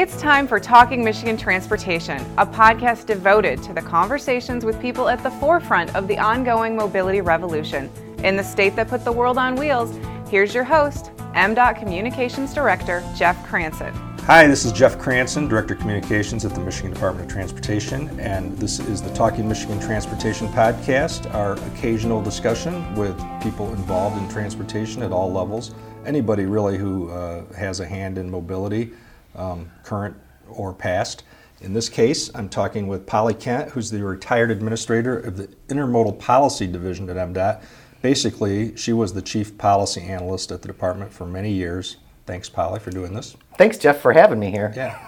It's 0.00 0.18
time 0.18 0.48
for 0.48 0.58
Talking 0.58 1.04
Michigan 1.04 1.36
Transportation, 1.36 2.22
a 2.38 2.46
podcast 2.46 3.04
devoted 3.04 3.62
to 3.64 3.74
the 3.74 3.82
conversations 3.82 4.64
with 4.64 4.80
people 4.80 5.10
at 5.10 5.22
the 5.22 5.30
forefront 5.32 5.94
of 5.94 6.08
the 6.08 6.16
ongoing 6.16 6.74
mobility 6.74 7.20
revolution. 7.20 7.90
In 8.24 8.34
the 8.34 8.42
state 8.42 8.74
that 8.76 8.88
put 8.88 9.04
the 9.04 9.12
world 9.12 9.36
on 9.36 9.56
wheels, 9.56 9.94
here's 10.30 10.54
your 10.54 10.64
host, 10.64 11.10
MDOT 11.34 11.78
Communications 11.78 12.54
Director 12.54 13.04
Jeff 13.14 13.46
Cranson. 13.46 13.92
Hi, 14.20 14.46
this 14.46 14.64
is 14.64 14.72
Jeff 14.72 14.98
Cranson, 14.98 15.48
Director 15.48 15.74
of 15.74 15.80
Communications 15.80 16.46
at 16.46 16.54
the 16.54 16.60
Michigan 16.60 16.94
Department 16.94 17.26
of 17.26 17.30
Transportation, 17.34 18.18
and 18.18 18.56
this 18.56 18.78
is 18.78 19.02
the 19.02 19.12
Talking 19.12 19.46
Michigan 19.46 19.78
Transportation 19.80 20.48
podcast, 20.48 21.30
our 21.34 21.56
occasional 21.74 22.22
discussion 22.22 22.94
with 22.94 23.22
people 23.42 23.70
involved 23.74 24.16
in 24.16 24.26
transportation 24.30 25.02
at 25.02 25.12
all 25.12 25.30
levels. 25.30 25.74
Anybody 26.06 26.46
really 26.46 26.78
who 26.78 27.10
uh, 27.10 27.44
has 27.52 27.80
a 27.80 27.86
hand 27.86 28.16
in 28.16 28.30
mobility, 28.30 28.94
um, 29.34 29.70
current 29.82 30.16
or 30.48 30.72
past. 30.72 31.24
In 31.60 31.74
this 31.74 31.88
case, 31.88 32.30
I'm 32.34 32.48
talking 32.48 32.88
with 32.88 33.06
Polly 33.06 33.34
Kent, 33.34 33.70
who's 33.70 33.90
the 33.90 34.02
retired 34.02 34.50
administrator 34.50 35.18
of 35.18 35.36
the 35.36 35.46
Intermodal 35.68 36.18
Policy 36.18 36.66
Division 36.66 37.08
at 37.10 37.16
MDOT. 37.16 37.62
Basically, 38.00 38.74
she 38.76 38.94
was 38.94 39.12
the 39.12 39.20
chief 39.20 39.58
policy 39.58 40.00
analyst 40.00 40.52
at 40.52 40.62
the 40.62 40.68
department 40.68 41.12
for 41.12 41.26
many 41.26 41.52
years. 41.52 41.98
Thanks, 42.24 42.48
Polly, 42.48 42.80
for 42.80 42.90
doing 42.90 43.12
this. 43.12 43.36
Thanks, 43.58 43.76
Jeff, 43.76 44.00
for 44.00 44.12
having 44.14 44.38
me 44.38 44.50
here. 44.50 44.72
Yeah. 44.74 44.98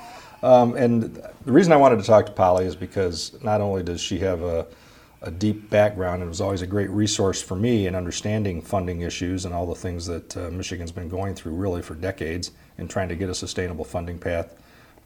Um, 0.42 0.76
and 0.76 1.22
the 1.44 1.52
reason 1.52 1.72
I 1.72 1.76
wanted 1.76 2.00
to 2.00 2.04
talk 2.04 2.26
to 2.26 2.32
Polly 2.32 2.66
is 2.66 2.76
because 2.76 3.42
not 3.42 3.62
only 3.62 3.82
does 3.82 4.00
she 4.00 4.18
have 4.18 4.42
a, 4.42 4.66
a 5.22 5.30
deep 5.30 5.70
background 5.70 6.20
and 6.20 6.28
was 6.28 6.40
always 6.40 6.60
a 6.60 6.66
great 6.66 6.90
resource 6.90 7.40
for 7.40 7.54
me 7.54 7.86
in 7.86 7.94
understanding 7.94 8.60
funding 8.60 9.02
issues 9.02 9.46
and 9.46 9.54
all 9.54 9.66
the 9.66 9.74
things 9.74 10.04
that 10.06 10.36
uh, 10.36 10.50
Michigan's 10.50 10.92
been 10.92 11.08
going 11.08 11.34
through 11.34 11.52
really 11.52 11.80
for 11.80 11.94
decades 11.94 12.50
in 12.78 12.88
trying 12.88 13.08
to 13.08 13.16
get 13.16 13.28
a 13.28 13.34
sustainable 13.34 13.84
funding 13.84 14.18
path 14.18 14.54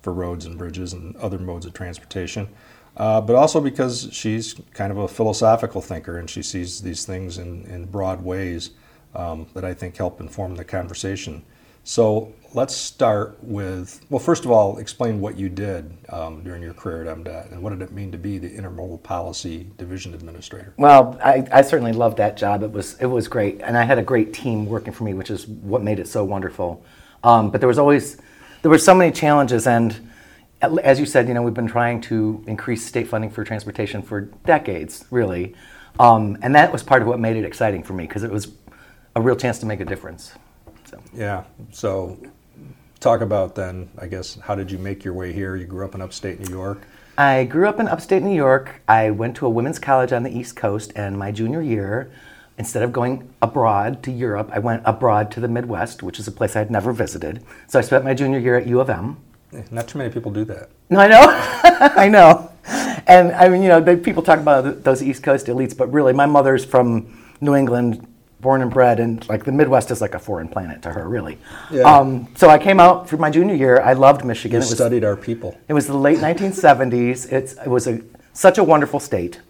for 0.03 0.13
roads 0.13 0.47
and 0.47 0.57
bridges 0.57 0.93
and 0.93 1.17
other 1.17 1.39
modes 1.39 1.67
of 1.67 1.73
transportation. 1.73 2.49
Uh, 2.97 3.21
but 3.21 3.37
also 3.37 3.61
because 3.61 4.09
she's 4.13 4.55
kind 4.73 4.91
of 4.91 4.99
a 4.99 5.09
philosophical 5.09 5.83
thinker 5.83 6.19
and 6.19 6.31
she 6.31 6.43
sees 6.43 6.81
these 6.81 7.05
things 7.05 7.39
in, 7.39 7.65
in 7.65 7.85
broad 7.85 8.23
ways 8.25 8.71
um, 9.15 9.47
that 9.55 9.65
I 9.65 9.75
think 9.75 9.97
help 9.97 10.21
inform 10.21 10.57
the 10.57 10.65
conversation. 10.65 11.45
So 11.85 12.33
let's 12.53 12.75
start 12.75 13.39
with, 13.43 14.05
well, 14.11 14.19
first 14.19 14.45
of 14.45 14.51
all, 14.51 14.79
explain 14.79 15.21
what 15.21 15.39
you 15.39 15.49
did 15.49 15.97
um, 16.09 16.43
during 16.43 16.61
your 16.61 16.75
career 16.75 17.07
at 17.07 17.17
MDOT 17.17 17.53
and 17.53 17.63
what 17.63 17.71
did 17.71 17.83
it 17.83 17.93
mean 17.93 18.11
to 18.11 18.19
be 18.19 18.39
the 18.39 18.51
Intermodal 18.51 19.03
Policy 19.03 19.69
Division 19.77 20.13
Administrator? 20.13 20.75
Well, 20.79 21.17
I, 21.23 21.47
I 21.53 21.63
certainly 21.63 21.93
loved 21.93 22.17
that 22.17 22.37
job. 22.37 22.65
It 22.65 22.73
was, 22.73 22.99
it 23.01 23.07
was 23.07 23.29
great. 23.29 23.61
And 23.61 23.77
I 23.77 23.85
had 23.85 23.99
a 23.99 24.03
great 24.03 24.33
team 24.33 24.67
working 24.67 24.93
for 24.93 25.05
me, 25.05 25.15
which 25.15 25.31
is 25.31 25.47
what 25.47 25.83
made 25.83 26.01
it 26.01 26.09
so 26.09 26.25
wonderful. 26.25 26.85
Um, 27.23 27.51
but 27.51 27.61
there 27.61 27.69
was 27.69 27.79
always, 27.79 28.17
there 28.63 28.71
were 28.71 28.79
so 28.79 28.95
many 28.95 29.13
challenges. 29.13 29.67
And 29.67 30.11
as 30.61 31.01
you 31.01 31.07
said, 31.07 31.29
you 31.29 31.35
know, 31.35 31.43
we've 31.43 31.55
been 31.55 31.67
trying 31.67 32.01
to 32.03 32.43
increase 32.47 32.85
state 32.85 33.09
funding 33.09 33.31
for 33.31 33.45
transportation 33.45 34.03
for 34.03 34.23
decades, 34.23 35.05
really. 35.11 35.55
Um, 35.99 36.37
and 36.43 36.55
that 36.55 36.73
was 36.73 36.83
part 36.83 37.03
of 37.03 37.09
what 37.09 37.19
made 37.21 37.37
it 37.37 37.45
exciting 37.45 37.83
for 37.83 37.93
me 37.95 38.05
because 38.07 38.23
it 38.23 38.31
was 38.31 38.49
a 39.15 39.21
real 39.21 39.37
chance 39.37 39.59
to 39.61 39.67
make 39.67 39.81
a 39.81 39.85
difference. 39.85 40.33
So. 40.85 41.01
Yeah. 41.15 41.45
So, 41.73 42.19
talk 43.01 43.21
about 43.21 43.55
then, 43.55 43.89
I 43.99 44.07
guess, 44.07 44.39
how 44.41 44.55
did 44.55 44.71
you 44.71 44.79
make 44.79 45.05
your 45.05 45.15
way 45.15 45.33
here? 45.33 45.57
You 45.57 45.65
grew 45.65 45.85
up 45.85 45.95
in 45.95 46.01
upstate 46.01 46.41
New 46.41 46.51
York. 46.51 46.83
I 47.19 47.45
grew 47.45 47.67
up 47.67 47.81
in 47.81 47.89
upstate 47.89 48.23
New 48.23 48.35
York. 48.35 48.83
I 48.87 49.11
went 49.11 49.37
to 49.37 49.47
a 49.47 49.49
women's 49.49 49.79
college 49.79 50.13
on 50.13 50.23
the 50.23 50.31
East 50.31 50.55
Coast, 50.55 50.93
and 50.95 51.19
my 51.19 51.33
junior 51.33 51.63
year, 51.63 52.11
instead 52.59 52.83
of 52.83 52.93
going 52.93 53.33
abroad 53.43 54.03
to 54.05 54.11
Europe, 54.11 54.51
I 54.53 54.59
went 54.59 54.83
abroad 54.85 55.31
to 55.33 55.41
the 55.41 55.49
Midwest, 55.49 56.03
which 56.03 56.19
is 56.19 56.27
a 56.27 56.33
place 56.33 56.57
I 56.57 56.61
had 56.61 56.71
never 56.71 56.93
visited. 56.93 57.43
So 57.67 57.79
I 57.79 57.83
spent 57.83 58.05
my 58.05 58.15
junior 58.15 58.39
year 58.39 58.57
at 58.57 58.67
U 58.67 58.81
of 58.81 58.91
M. 58.91 59.19
Not 59.71 59.89
too 59.89 59.99
many 59.99 60.13
people 60.13 60.33
do 60.33 60.45
that. 60.47 60.71
No, 60.91 61.01
I 61.01 61.09
know, 61.09 61.23
I 61.97 62.09
know. 62.09 62.51
And 63.07 63.33
I 63.33 63.49
mean, 63.49 63.63
you 63.63 63.69
know, 63.69 63.81
they, 63.81 63.97
people 63.97 64.23
talk 64.23 64.41
about 64.41 64.83
those 64.83 65.03
East 65.03 65.23
Coast 65.23 65.47
elites, 65.47 65.77
but 65.77 65.93
really, 65.93 66.13
my 66.13 66.27
mother's 66.27 66.65
from 66.65 67.23
New 67.41 67.55
England, 67.55 68.07
born 68.41 68.63
and 68.63 68.71
bred, 68.71 68.99
and 69.01 69.27
like 69.29 69.45
the 69.45 69.53
Midwest 69.53 69.91
is 69.91 70.01
like 70.01 70.15
a 70.15 70.19
foreign 70.19 70.49
planet 70.49 70.83
to 70.83 70.93
her, 70.93 71.09
really. 71.09 71.39
Yeah. 71.71 71.83
Um, 71.83 72.29
so 72.35 72.49
I 72.49 72.59
came 72.59 72.81
out 72.81 73.09
for 73.09 73.17
my 73.17 73.31
junior 73.31 73.55
year. 73.55 73.81
I 73.81 73.93
loved 73.93 74.25
Michigan. 74.25 74.61
You 74.61 74.67
it 74.67 74.71
was, 74.71 74.75
studied 74.75 75.05
our 75.05 75.17
people. 75.17 75.59
It 75.69 75.73
was 75.75 75.87
the 75.87 75.97
late 75.97 76.19
1970s. 76.19 77.33
It's, 77.33 77.53
it 77.55 77.69
was 77.69 77.87
a, 77.87 78.03
such 78.33 78.59
a 78.59 78.65
wonderful 78.65 79.01
state. 79.01 79.41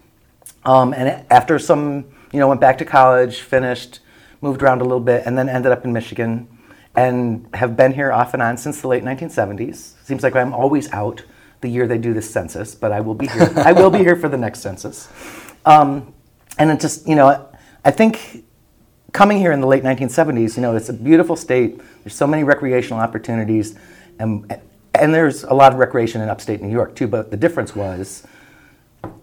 Um, 0.65 0.93
and 0.93 1.25
after 1.31 1.57
some, 1.59 2.05
you 2.31 2.39
know, 2.39 2.47
went 2.47 2.61
back 2.61 2.77
to 2.79 2.85
college, 2.85 3.41
finished, 3.41 3.99
moved 4.41 4.61
around 4.61 4.81
a 4.81 4.83
little 4.83 4.99
bit, 4.99 5.23
and 5.25 5.37
then 5.37 5.49
ended 5.49 5.71
up 5.71 5.85
in 5.85 5.93
Michigan 5.93 6.47
and 6.95 7.47
have 7.53 7.77
been 7.77 7.93
here 7.93 8.11
off 8.11 8.33
and 8.33 8.41
on 8.41 8.57
since 8.57 8.81
the 8.81 8.87
late 8.87 9.03
1970s. 9.03 9.93
Seems 10.03 10.23
like 10.23 10.35
I'm 10.35 10.53
always 10.53 10.91
out 10.91 11.23
the 11.61 11.69
year 11.69 11.87
they 11.87 11.97
do 11.97 12.13
this 12.13 12.29
census, 12.29 12.75
but 12.75 12.91
I 12.91 13.01
will 13.01 13.15
be 13.15 13.27
here. 13.27 13.51
I 13.57 13.71
will 13.71 13.89
be 13.89 13.99
here 13.99 14.15
for 14.15 14.29
the 14.29 14.37
next 14.37 14.59
census. 14.59 15.09
Um, 15.65 16.13
and 16.57 16.71
it 16.71 16.79
just, 16.79 17.07
you 17.07 17.15
know, 17.15 17.49
I 17.85 17.91
think 17.91 18.45
coming 19.13 19.37
here 19.37 19.51
in 19.51 19.61
the 19.61 19.67
late 19.67 19.83
1970s, 19.83 20.55
you 20.55 20.61
know, 20.61 20.75
it's 20.75 20.89
a 20.89 20.93
beautiful 20.93 21.35
state. 21.35 21.79
There's 22.03 22.15
so 22.15 22.27
many 22.27 22.43
recreational 22.43 22.99
opportunities, 22.99 23.75
and 24.19 24.59
and 24.93 25.13
there's 25.13 25.43
a 25.43 25.53
lot 25.53 25.73
of 25.73 25.79
recreation 25.79 26.21
in 26.21 26.29
upstate 26.29 26.61
New 26.61 26.71
York 26.71 26.95
too. 26.95 27.07
But 27.07 27.31
the 27.31 27.37
difference 27.37 27.75
was, 27.75 28.23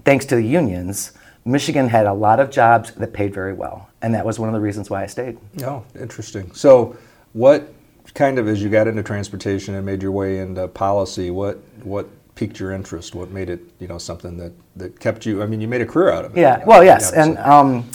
thanks 0.04 0.24
to 0.26 0.36
the 0.36 0.46
unions, 0.46 1.12
Michigan 1.44 1.88
had 1.88 2.06
a 2.06 2.12
lot 2.12 2.40
of 2.40 2.50
jobs 2.50 2.92
that 2.92 3.12
paid 3.12 3.34
very 3.34 3.52
well, 3.52 3.88
and 4.02 4.14
that 4.14 4.24
was 4.24 4.38
one 4.38 4.48
of 4.48 4.54
the 4.54 4.60
reasons 4.60 4.88
why 4.88 5.02
I 5.02 5.06
stayed. 5.06 5.38
Oh, 5.62 5.84
interesting. 5.98 6.52
So, 6.54 6.96
what 7.32 7.72
kind 8.14 8.38
of 8.38 8.48
as 8.48 8.62
you 8.62 8.68
got 8.68 8.86
into 8.86 9.02
transportation 9.02 9.74
and 9.74 9.84
made 9.84 10.02
your 10.02 10.12
way 10.12 10.38
into 10.38 10.68
policy, 10.68 11.30
what 11.30 11.58
what 11.82 12.08
piqued 12.34 12.58
your 12.58 12.72
interest? 12.72 13.14
What 13.14 13.30
made 13.30 13.50
it 13.50 13.60
you 13.78 13.88
know 13.88 13.98
something 13.98 14.36
that 14.38 14.52
that 14.76 15.00
kept 15.00 15.26
you? 15.26 15.42
I 15.42 15.46
mean, 15.46 15.60
you 15.60 15.68
made 15.68 15.82
a 15.82 15.86
career 15.86 16.10
out 16.10 16.24
of 16.24 16.36
it. 16.36 16.40
Yeah. 16.40 16.54
you 16.54 16.60
know, 16.60 16.66
well, 16.66 16.84
yes, 16.84 17.12
and. 17.12 17.38
Um, 17.38 17.90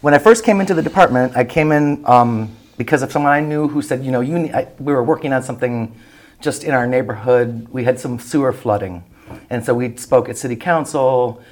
when 0.00 0.14
I 0.14 0.18
first 0.18 0.44
came 0.44 0.60
into 0.60 0.74
the 0.74 0.82
department, 0.82 1.36
I 1.36 1.44
came 1.44 1.72
in 1.72 2.04
um, 2.06 2.54
because 2.76 3.02
of 3.02 3.10
someone 3.10 3.32
I 3.32 3.40
knew 3.40 3.66
who 3.66 3.82
said, 3.82 4.04
you 4.04 4.12
know, 4.12 4.20
you 4.20 4.36
I, 4.54 4.68
we 4.78 4.92
were 4.92 5.02
working 5.02 5.32
on 5.32 5.42
something 5.42 5.94
just 6.40 6.62
in 6.62 6.72
our 6.72 6.86
neighborhood. 6.86 7.66
We 7.70 7.82
had 7.82 7.98
some 7.98 8.18
sewer 8.20 8.52
flooding, 8.52 9.02
and 9.50 9.64
so 9.64 9.74
we 9.74 9.96
spoke 9.96 10.28
at 10.28 10.38
city 10.38 10.54
council. 10.54 11.42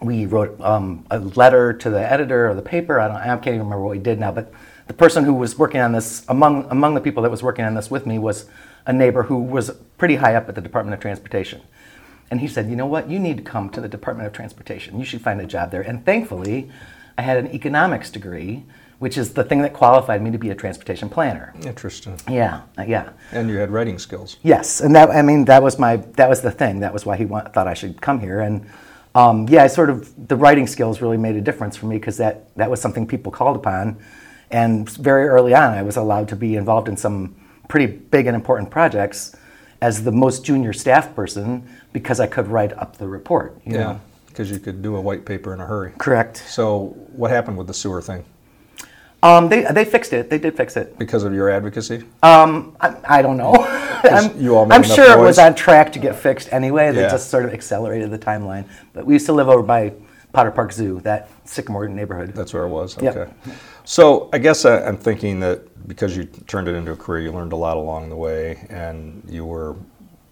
We 0.00 0.26
wrote 0.26 0.60
um, 0.60 1.04
a 1.10 1.18
letter 1.18 1.72
to 1.72 1.90
the 1.90 2.00
editor 2.00 2.46
of 2.46 2.56
the 2.56 2.62
paper. 2.62 3.00
I, 3.00 3.08
don't, 3.08 3.16
I 3.16 3.26
can't 3.26 3.48
even 3.48 3.60
remember 3.60 3.82
what 3.82 3.90
we 3.90 3.98
did 3.98 4.20
now, 4.20 4.30
but 4.30 4.52
the 4.86 4.94
person 4.94 5.24
who 5.24 5.34
was 5.34 5.58
working 5.58 5.80
on 5.80 5.92
this 5.92 6.24
among 6.28 6.70
among 6.70 6.94
the 6.94 7.00
people 7.00 7.22
that 7.22 7.30
was 7.30 7.42
working 7.42 7.64
on 7.64 7.74
this 7.74 7.90
with 7.90 8.06
me 8.06 8.18
was 8.18 8.46
a 8.86 8.92
neighbor 8.92 9.24
who 9.24 9.38
was 9.38 9.70
pretty 9.98 10.16
high 10.16 10.34
up 10.34 10.48
at 10.48 10.54
the 10.54 10.60
Department 10.60 10.94
of 10.94 11.00
Transportation. 11.00 11.60
And 12.30 12.40
he 12.40 12.48
said, 12.48 12.68
you 12.68 12.76
know 12.76 12.86
what, 12.86 13.08
you 13.08 13.18
need 13.18 13.36
to 13.38 13.42
come 13.42 13.70
to 13.70 13.80
the 13.80 13.88
Department 13.88 14.26
of 14.26 14.32
Transportation. 14.32 14.98
You 14.98 15.04
should 15.04 15.20
find 15.20 15.40
a 15.40 15.46
job 15.46 15.70
there. 15.70 15.82
And 15.82 16.04
thankfully, 16.04 16.70
I 17.16 17.22
had 17.22 17.36
an 17.36 17.48
economics 17.48 18.10
degree, 18.10 18.64
which 18.98 19.16
is 19.16 19.32
the 19.32 19.44
thing 19.44 19.62
that 19.62 19.72
qualified 19.72 20.22
me 20.22 20.30
to 20.30 20.38
be 20.38 20.50
a 20.50 20.54
transportation 20.54 21.08
planner. 21.08 21.54
Interesting. 21.64 22.18
Yeah, 22.28 22.62
uh, 22.78 22.82
yeah. 22.82 23.10
And 23.32 23.48
you 23.48 23.56
had 23.56 23.70
writing 23.70 23.98
skills. 23.98 24.36
Yes, 24.42 24.80
and 24.80 24.94
that 24.94 25.10
I 25.10 25.22
mean 25.22 25.44
that 25.46 25.62
was 25.62 25.78
my 25.78 25.96
that 26.16 26.28
was 26.28 26.40
the 26.42 26.50
thing. 26.50 26.80
That 26.80 26.92
was 26.92 27.04
why 27.04 27.16
he 27.16 27.24
want, 27.24 27.52
thought 27.52 27.68
I 27.68 27.74
should 27.74 28.00
come 28.00 28.20
here. 28.20 28.40
And 28.40 28.68
um, 29.18 29.48
yeah, 29.48 29.64
I 29.64 29.66
sort 29.66 29.90
of 29.90 30.28
the 30.28 30.36
writing 30.36 30.68
skills 30.68 31.00
really 31.00 31.16
made 31.16 31.34
a 31.34 31.40
difference 31.40 31.76
for 31.76 31.86
me 31.86 31.96
because 31.96 32.16
that 32.18 32.54
that 32.54 32.70
was 32.70 32.80
something 32.80 33.04
people 33.04 33.32
called 33.32 33.56
upon. 33.56 33.98
And 34.50 34.88
very 34.90 35.26
early 35.26 35.54
on, 35.54 35.74
I 35.74 35.82
was 35.82 35.96
allowed 35.96 36.28
to 36.28 36.36
be 36.36 36.54
involved 36.54 36.88
in 36.88 36.96
some 36.96 37.34
pretty 37.68 37.86
big 37.86 38.28
and 38.28 38.36
important 38.36 38.70
projects 38.70 39.34
as 39.80 40.04
the 40.04 40.12
most 40.12 40.44
junior 40.44 40.72
staff 40.72 41.14
person 41.16 41.68
because 41.92 42.20
I 42.20 42.28
could 42.28 42.46
write 42.46 42.72
up 42.78 42.96
the 42.96 43.08
report. 43.08 43.60
You 43.64 43.74
Yeah. 43.74 43.98
Because 44.28 44.52
you 44.52 44.60
could 44.60 44.82
do 44.82 44.94
a 44.94 45.00
white 45.00 45.24
paper 45.24 45.52
in 45.52 45.60
a 45.60 45.66
hurry. 45.66 45.92
Correct. 45.98 46.36
So, 46.36 46.96
what 47.12 47.32
happened 47.32 47.58
with 47.58 47.66
the 47.66 47.74
sewer 47.74 48.00
thing? 48.00 48.24
Um, 49.22 49.48
they 49.48 49.62
they 49.72 49.84
fixed 49.84 50.12
it. 50.12 50.30
They 50.30 50.38
did 50.38 50.56
fix 50.56 50.76
it. 50.76 50.96
Because 50.98 51.24
of 51.24 51.34
your 51.34 51.50
advocacy? 51.50 52.04
Um, 52.22 52.76
I, 52.80 52.96
I 53.18 53.22
don't 53.22 53.36
know. 53.36 53.52
I'm, 54.04 54.40
you 54.40 54.56
all 54.56 54.64
made 54.64 54.76
I'm 54.76 54.82
sure 54.84 55.18
it 55.18 55.20
was 55.20 55.38
on 55.38 55.54
track 55.56 55.92
to 55.94 55.98
get 55.98 56.14
fixed 56.14 56.52
anyway. 56.52 56.92
They 56.92 57.00
Yeah. 57.00 57.10
just 57.10 57.30
sort 57.30 57.44
of 57.44 57.52
accelerated 57.52 58.10
the 58.10 58.18
timeline. 58.18 58.64
But 58.92 59.06
we 59.06 59.14
used 59.14 59.26
to 59.26 59.32
live 59.32 59.48
over 59.48 59.62
by 59.62 59.92
Potter 60.32 60.52
Park 60.52 60.72
Zoo, 60.72 61.00
that 61.00 61.28
Sycamore 61.44 61.88
neighborhood. 61.88 62.32
That's 62.32 62.54
where 62.54 62.64
it 62.64 62.68
was. 62.68 63.00
Yep. 63.02 63.16
Okay. 63.16 63.32
So 63.84 64.28
I 64.32 64.38
guess 64.38 64.64
I, 64.64 64.84
I'm 64.84 64.96
thinking 64.96 65.40
that 65.40 65.88
because 65.88 66.16
you 66.16 66.24
turned 66.24 66.68
it 66.68 66.74
into 66.74 66.92
a 66.92 66.96
career, 66.96 67.22
you 67.22 67.32
learned 67.32 67.52
a 67.52 67.56
lot 67.56 67.76
along 67.76 68.10
the 68.10 68.16
way, 68.16 68.66
and 68.70 69.22
you 69.28 69.44
were 69.44 69.74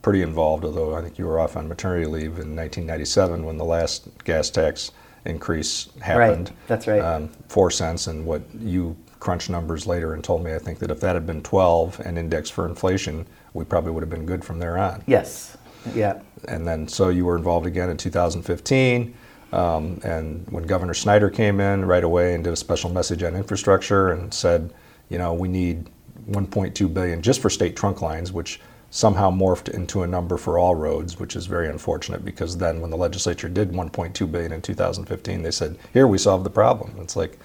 pretty 0.02 0.22
involved. 0.22 0.64
Although 0.64 0.94
I 0.94 1.02
think 1.02 1.18
you 1.18 1.26
were 1.26 1.40
off 1.40 1.56
on 1.56 1.66
maternity 1.66 2.06
leave 2.06 2.38
in 2.38 2.54
1997 2.54 3.44
when 3.44 3.56
the 3.56 3.64
last 3.64 4.06
gas 4.22 4.48
tax 4.50 4.92
increase 5.26 5.88
happened. 6.00 6.52
that's 6.66 6.86
right. 6.86 7.00
Um, 7.00 7.28
Four 7.48 7.70
cents, 7.70 8.06
and 8.06 8.26
what 8.26 8.42
you 8.58 8.96
crunched 9.20 9.50
numbers 9.50 9.86
later 9.86 10.14
and 10.14 10.22
told 10.22 10.44
me, 10.44 10.54
I 10.54 10.58
think 10.58 10.78
that 10.78 10.90
if 10.90 11.00
that 11.00 11.14
had 11.14 11.26
been 11.26 11.42
12 11.42 12.00
and 12.04 12.18
indexed 12.18 12.52
for 12.52 12.66
inflation, 12.66 13.26
we 13.54 13.64
probably 13.64 13.90
would 13.90 14.02
have 14.02 14.10
been 14.10 14.26
good 14.26 14.44
from 14.44 14.58
there 14.58 14.78
on. 14.78 15.02
Yes. 15.06 15.56
Yeah. 15.94 16.20
And 16.48 16.66
then, 16.66 16.86
so 16.86 17.08
you 17.08 17.24
were 17.24 17.36
involved 17.36 17.66
again 17.66 17.88
in 17.88 17.96
2015. 17.96 19.14
Um, 19.52 20.00
and 20.04 20.46
when 20.50 20.64
Governor 20.64 20.94
Snyder 20.94 21.30
came 21.30 21.60
in 21.60 21.84
right 21.84 22.04
away 22.04 22.34
and 22.34 22.44
did 22.44 22.52
a 22.52 22.56
special 22.56 22.90
message 22.90 23.22
on 23.22 23.34
infrastructure 23.34 24.10
and 24.12 24.32
said, 24.32 24.72
you 25.08 25.18
know, 25.18 25.32
we 25.32 25.48
need 25.48 25.88
1.2 26.30 26.92
billion 26.92 27.22
just 27.22 27.40
for 27.40 27.48
state 27.48 27.76
trunk 27.76 28.02
lines, 28.02 28.32
which 28.32 28.60
somehow 28.90 29.30
morphed 29.30 29.68
into 29.68 30.02
a 30.02 30.06
number 30.06 30.36
for 30.36 30.58
all 30.58 30.74
roads, 30.74 31.18
which 31.18 31.36
is 31.36 31.46
very 31.46 31.68
unfortunate 31.68 32.24
because 32.24 32.56
then 32.56 32.80
when 32.80 32.90
the 32.90 32.96
legislature 32.96 33.48
did 33.48 33.72
1.2 33.72 34.30
billion 34.30 34.52
in 34.52 34.62
2015, 34.62 35.42
they 35.42 35.50
said, 35.50 35.76
"Here 35.92 36.06
we 36.06 36.18
solved 36.18 36.44
the 36.44 36.50
problem." 36.50 36.94
It's 37.00 37.16
like, 37.16 37.38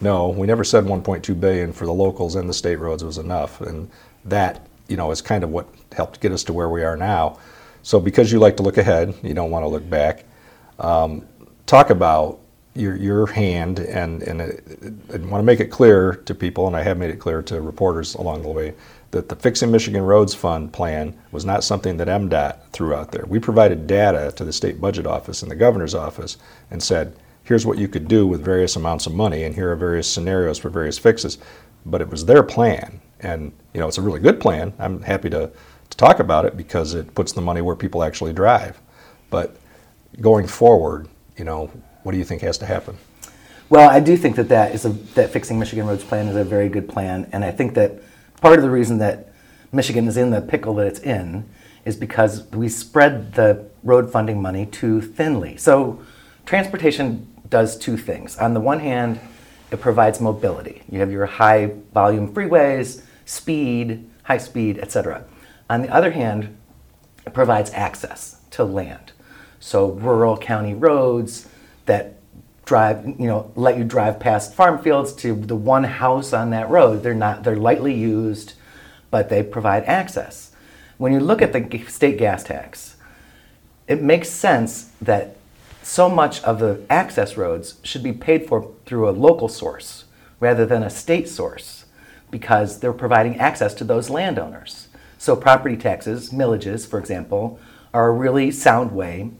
no, 0.00 0.28
we 0.28 0.46
never 0.46 0.64
said 0.64 0.84
1.2 0.84 1.38
billion 1.38 1.72
for 1.72 1.86
the 1.86 1.92
locals 1.92 2.34
and 2.34 2.48
the 2.48 2.54
state 2.54 2.76
roads 2.76 3.04
was 3.04 3.18
enough, 3.18 3.60
and 3.60 3.88
that 4.24 4.66
you 4.88 4.96
know 4.96 5.10
is 5.10 5.22
kind 5.22 5.44
of 5.44 5.50
what 5.50 5.68
helped 5.92 6.20
get 6.20 6.32
us 6.32 6.44
to 6.44 6.52
where 6.52 6.68
we 6.68 6.82
are 6.82 6.96
now. 6.96 7.38
So 7.82 8.00
because 8.00 8.32
you 8.32 8.38
like 8.38 8.56
to 8.56 8.62
look 8.62 8.78
ahead, 8.78 9.14
you 9.22 9.34
don't 9.34 9.50
want 9.50 9.64
to 9.64 9.68
look 9.68 9.88
back. 9.88 10.24
Um, 10.78 11.26
talk 11.66 11.90
about 11.90 12.40
your 12.74 12.96
your 12.96 13.26
hand 13.26 13.78
and 13.78 14.22
and 14.22 14.42
I 14.42 15.16
want 15.18 15.40
to 15.40 15.42
make 15.42 15.60
it 15.60 15.70
clear 15.70 16.14
to 16.26 16.34
people, 16.34 16.66
and 16.66 16.76
I 16.76 16.82
have 16.82 16.98
made 16.98 17.10
it 17.10 17.18
clear 17.18 17.42
to 17.42 17.60
reporters 17.60 18.14
along 18.14 18.42
the 18.42 18.48
way 18.48 18.74
that 19.10 19.28
the 19.28 19.36
Fixing 19.36 19.70
Michigan 19.70 20.02
Roads 20.02 20.34
Fund 20.34 20.72
plan 20.72 21.16
was 21.30 21.44
not 21.44 21.64
something 21.64 21.96
that 21.96 22.08
MDOT 22.08 22.70
threw 22.72 22.94
out 22.94 23.12
there. 23.12 23.24
We 23.26 23.38
provided 23.38 23.86
data 23.86 24.32
to 24.36 24.44
the 24.44 24.52
state 24.52 24.80
budget 24.80 25.06
office 25.06 25.42
and 25.42 25.50
the 25.50 25.56
governor's 25.56 25.94
office 25.94 26.36
and 26.70 26.82
said, 26.82 27.16
here's 27.46 27.64
what 27.64 27.78
you 27.78 27.88
could 27.88 28.08
do 28.08 28.26
with 28.26 28.44
various 28.44 28.76
amounts 28.76 29.06
of 29.06 29.14
money, 29.14 29.44
and 29.44 29.54
here 29.54 29.70
are 29.70 29.76
various 29.76 30.08
scenarios 30.08 30.58
for 30.58 30.68
various 30.68 30.98
fixes. 30.98 31.38
But 31.86 32.00
it 32.00 32.10
was 32.10 32.24
their 32.24 32.42
plan, 32.42 33.00
and 33.20 33.52
you 33.72 33.80
know 33.80 33.86
it's 33.86 33.98
a 33.98 34.02
really 34.02 34.20
good 34.20 34.40
plan. 34.40 34.72
I'm 34.78 35.00
happy 35.02 35.30
to, 35.30 35.50
to 35.90 35.96
talk 35.96 36.18
about 36.18 36.44
it 36.44 36.56
because 36.56 36.94
it 36.94 37.14
puts 37.14 37.32
the 37.32 37.40
money 37.40 37.60
where 37.60 37.76
people 37.76 38.02
actually 38.02 38.32
drive. 38.32 38.80
But 39.30 39.56
going 40.20 40.48
forward, 40.48 41.08
you 41.36 41.44
know, 41.44 41.70
what 42.02 42.12
do 42.12 42.18
you 42.18 42.24
think 42.24 42.42
has 42.42 42.58
to 42.58 42.66
happen? 42.66 42.98
Well, 43.68 43.88
I 43.88 44.00
do 44.00 44.16
think 44.16 44.36
that 44.36 44.48
that 44.48 44.74
is 44.74 44.84
a, 44.84 44.90
that 45.14 45.30
fixing 45.30 45.58
Michigan 45.58 45.86
roads 45.86 46.04
plan 46.04 46.26
is 46.26 46.36
a 46.36 46.44
very 46.44 46.68
good 46.68 46.88
plan, 46.88 47.28
and 47.32 47.44
I 47.44 47.52
think 47.52 47.74
that 47.74 48.02
part 48.40 48.58
of 48.58 48.62
the 48.62 48.70
reason 48.70 48.98
that 48.98 49.32
Michigan 49.72 50.06
is 50.08 50.16
in 50.16 50.30
the 50.30 50.40
pickle 50.40 50.74
that 50.76 50.86
it's 50.86 51.00
in 51.00 51.48
is 51.84 51.96
because 51.96 52.44
we 52.52 52.68
spread 52.68 53.34
the 53.34 53.64
road 53.82 54.10
funding 54.10 54.42
money 54.42 54.66
too 54.66 55.00
thinly. 55.00 55.56
So 55.56 56.00
transportation 56.44 57.32
does 57.48 57.78
two 57.78 57.96
things. 57.96 58.36
On 58.38 58.54
the 58.54 58.60
one 58.60 58.80
hand, 58.80 59.20
it 59.70 59.80
provides 59.80 60.20
mobility. 60.20 60.82
You 60.90 61.00
have 61.00 61.10
your 61.10 61.26
high 61.26 61.72
volume 61.92 62.32
freeways, 62.32 63.02
speed, 63.24 64.08
high 64.24 64.38
speed, 64.38 64.78
etc. 64.78 65.24
On 65.68 65.82
the 65.82 65.88
other 65.88 66.10
hand, 66.10 66.56
it 67.26 67.34
provides 67.34 67.70
access 67.72 68.40
to 68.52 68.64
land. 68.64 69.12
So 69.58 69.90
rural 69.90 70.36
county 70.36 70.74
roads 70.74 71.48
that 71.86 72.15
drive, 72.66 73.06
you 73.06 73.26
know, 73.28 73.50
let 73.54 73.78
you 73.78 73.84
drive 73.84 74.20
past 74.20 74.52
farm 74.52 74.82
fields 74.82 75.12
to 75.14 75.34
the 75.34 75.56
one 75.56 75.84
house 75.84 76.32
on 76.32 76.50
that 76.50 76.68
road. 76.68 77.02
They're 77.02 77.14
not, 77.14 77.44
they're 77.44 77.56
lightly 77.56 77.94
used, 77.94 78.54
but 79.10 79.30
they 79.30 79.42
provide 79.42 79.84
access. 79.84 80.50
When 80.98 81.12
you 81.12 81.20
look 81.20 81.40
at 81.40 81.52
the 81.52 81.84
state 81.86 82.18
gas 82.18 82.42
tax, 82.42 82.96
it 83.86 84.02
makes 84.02 84.28
sense 84.28 84.90
that 85.00 85.36
so 85.82 86.08
much 86.08 86.42
of 86.42 86.58
the 86.58 86.82
access 86.90 87.36
roads 87.36 87.76
should 87.84 88.02
be 88.02 88.12
paid 88.12 88.48
for 88.48 88.74
through 88.84 89.08
a 89.08 89.12
local 89.12 89.48
source 89.48 90.04
rather 90.40 90.66
than 90.66 90.82
a 90.82 90.90
state 90.90 91.28
source 91.28 91.84
because 92.32 92.80
they're 92.80 92.92
providing 92.92 93.38
access 93.38 93.72
to 93.74 93.84
those 93.84 94.10
landowners. 94.10 94.88
So, 95.18 95.36
property 95.36 95.76
taxes, 95.76 96.30
millages, 96.30 96.86
for 96.86 96.98
example, 96.98 97.60
are 97.94 98.08
a 98.08 98.12
really 98.12 98.50
sound 98.50 98.90
way 98.90 99.30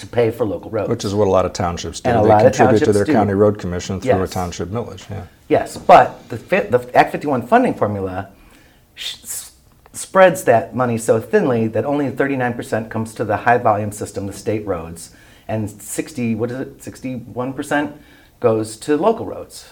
to 0.00 0.06
pay 0.06 0.30
for 0.30 0.44
local 0.46 0.70
roads. 0.70 0.88
Which 0.88 1.04
is 1.04 1.14
what 1.14 1.28
a 1.28 1.30
lot 1.30 1.44
of 1.46 1.52
townships 1.52 2.00
do. 2.00 2.10
And 2.10 2.18
a 2.18 2.22
they 2.22 2.28
lot 2.28 2.46
of 2.46 2.52
contribute 2.52 2.84
to 2.84 2.92
their 2.92 3.04
do. 3.04 3.12
county 3.12 3.34
road 3.34 3.58
commission 3.58 4.00
through 4.00 4.22
a 4.22 4.28
township 4.28 4.68
millage. 4.68 5.08
Yeah. 5.10 5.26
Yes, 5.48 5.76
but 5.76 6.28
the, 6.28 6.36
fi- 6.36 6.60
the 6.68 6.78
Act 6.96 7.12
51 7.12 7.46
funding 7.46 7.74
formula 7.74 8.30
sh- 8.94 9.16
s- 9.22 9.52
spreads 9.92 10.44
that 10.44 10.74
money 10.74 10.96
so 10.98 11.20
thinly 11.20 11.66
that 11.68 11.84
only 11.84 12.10
39% 12.10 12.88
comes 12.90 13.14
to 13.14 13.24
the 13.24 13.36
high 13.38 13.58
volume 13.58 13.92
system, 13.92 14.26
the 14.26 14.32
state 14.32 14.66
roads, 14.66 15.14
and 15.46 15.70
60, 15.70 16.34
what 16.34 16.50
is 16.50 16.60
it, 16.60 16.78
61% 16.78 17.92
goes 18.40 18.76
to 18.78 18.96
local 18.96 19.26
roads. 19.26 19.68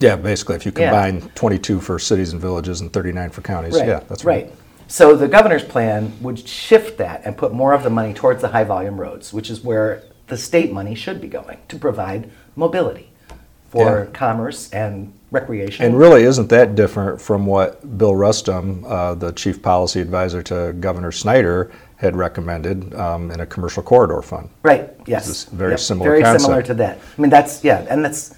Yeah, 0.00 0.16
basically, 0.16 0.56
if 0.56 0.66
you 0.66 0.72
Yeah. 0.76 0.90
combine 0.90 1.30
22 1.34 1.80
for 1.80 1.98
cities 1.98 2.32
and 2.32 2.40
villages 2.42 2.80
and 2.80 2.92
39 2.92 3.30
for 3.30 3.40
counties, 3.40 3.76
yeah, 3.76 4.00
that's 4.08 4.24
right. 4.24 4.44
right. 4.46 4.52
So 4.94 5.16
the 5.16 5.26
governor's 5.26 5.64
plan 5.64 6.12
would 6.20 6.38
shift 6.48 6.98
that 6.98 7.22
and 7.24 7.36
put 7.36 7.52
more 7.52 7.72
of 7.72 7.82
the 7.82 7.90
money 7.90 8.14
towards 8.14 8.42
the 8.42 8.46
high 8.46 8.62
volume 8.62 9.00
roads, 9.00 9.32
which 9.32 9.50
is 9.50 9.64
where 9.64 10.04
the 10.28 10.36
state 10.36 10.72
money 10.72 10.94
should 10.94 11.20
be 11.20 11.26
going 11.26 11.58
to 11.66 11.76
provide 11.76 12.30
mobility 12.54 13.10
for 13.70 14.04
Yeah. 14.04 14.06
commerce 14.12 14.70
and 14.72 15.12
recreation. 15.32 15.84
And 15.84 15.98
really, 15.98 16.22
isn't 16.22 16.48
that 16.50 16.76
different 16.76 17.20
from 17.20 17.44
what 17.44 17.98
Bill 17.98 18.12
Rustem, 18.12 18.84
uh, 18.88 19.14
the 19.16 19.32
chief 19.32 19.60
policy 19.60 20.00
advisor 20.00 20.44
to 20.44 20.72
Governor 20.78 21.10
Snyder, 21.10 21.72
had 21.96 22.14
recommended 22.14 22.94
um, 22.94 23.32
in 23.32 23.40
a 23.40 23.46
commercial 23.46 23.82
corridor 23.82 24.22
fund? 24.22 24.48
Right. 24.62 24.90
Yes. 25.06 25.46
Very 25.46 25.72
Yep, 25.72 25.80
similar 25.80 26.10
Very 26.10 26.22
concept. 26.22 26.42
similar 26.42 26.62
to 26.62 26.74
that. 26.74 26.98
I 27.18 27.20
mean, 27.20 27.30
that's 27.30 27.64
yeah, 27.64 27.84
and 27.90 28.04
that's 28.04 28.32